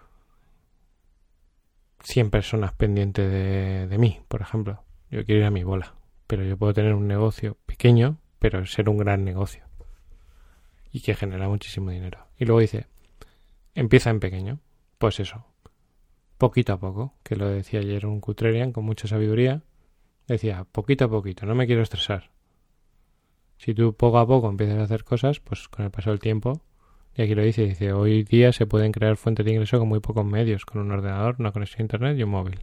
[2.04, 4.84] 100 personas pendientes de, de mí, por ejemplo.
[5.10, 5.96] Yo quiero ir a mi bola.
[6.28, 9.66] Pero yo puedo tener un negocio pequeño, pero ser un gran negocio.
[10.92, 12.28] Y que genera muchísimo dinero.
[12.38, 12.88] Y luego dice,
[13.74, 14.60] empieza en pequeño.
[14.98, 15.46] Pues eso,
[16.38, 19.62] poquito a poco, que lo decía ayer un Cutrerian con mucha sabiduría,
[20.30, 22.30] Decía, poquito a poquito, no me quiero estresar.
[23.58, 26.62] Si tú poco a poco empiezas a hacer cosas, pues con el paso del tiempo,
[27.16, 30.00] y aquí lo dice, dice, hoy día se pueden crear fuentes de ingreso con muy
[30.00, 32.60] pocos medios, con un ordenador, una conexión a internet y un móvil.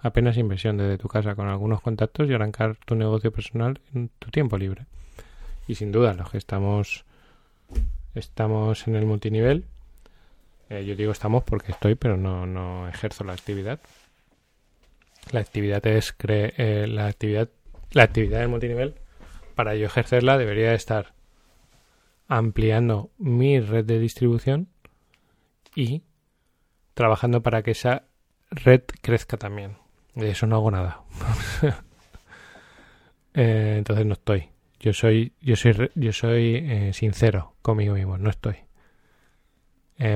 [0.00, 4.32] Apenas inversión desde tu casa con algunos contactos y arrancar tu negocio personal en tu
[4.32, 4.86] tiempo libre.
[5.68, 7.04] Y sin duda, los que estamos
[8.16, 9.64] estamos en el multinivel,
[10.68, 13.78] eh, yo digo estamos porque estoy, pero no, no ejerzo la actividad.
[15.30, 17.48] La actividad es eh, la actividad
[17.92, 18.94] la actividad del multinivel
[19.54, 21.14] para yo ejercerla debería estar
[22.26, 24.68] ampliando mi red de distribución
[25.76, 26.02] y
[26.94, 28.04] trabajando para que esa
[28.50, 29.76] red crezca también.
[30.14, 31.02] De eso no hago nada.
[33.36, 34.50] Eh, entonces no estoy.
[34.78, 38.16] Yo soy, yo soy, yo soy eh, sincero conmigo mismo.
[38.16, 38.58] No estoy.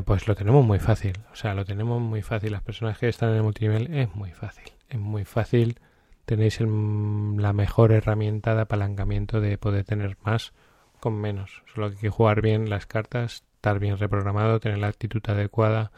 [0.04, 1.18] pues lo tenemos muy fácil.
[1.32, 2.52] O sea, lo tenemos muy fácil.
[2.52, 5.80] Las personas que están en el multinivel es muy fácil es muy fácil,
[6.24, 10.52] tenéis la mejor herramienta de apalancamiento de poder tener más
[11.00, 11.62] con menos.
[11.72, 15.90] Solo hay que jugar bien las cartas, estar bien reprogramado, tener la actitud adecuada,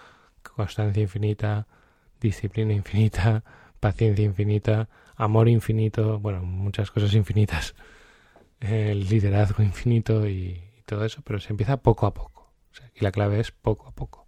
[0.42, 1.66] constancia infinita,
[2.20, 3.44] disciplina infinita,
[3.80, 7.74] paciencia infinita, amor infinito, bueno, muchas cosas infinitas,
[8.60, 12.52] el liderazgo infinito y, todo eso, pero se empieza poco a poco.
[12.94, 14.26] y la clave es poco a poco.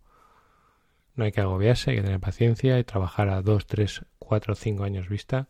[1.14, 4.56] No hay que agobiarse, hay que tener paciencia y trabajar a dos, tres, cuatro o
[4.56, 5.48] cinco años vista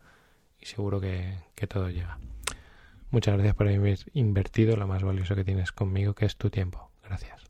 [0.59, 2.17] y seguro que, que todo llega.
[3.11, 6.89] Muchas gracias por haber invertido lo más valioso que tienes conmigo, que es tu tiempo.
[7.03, 7.42] Gracias.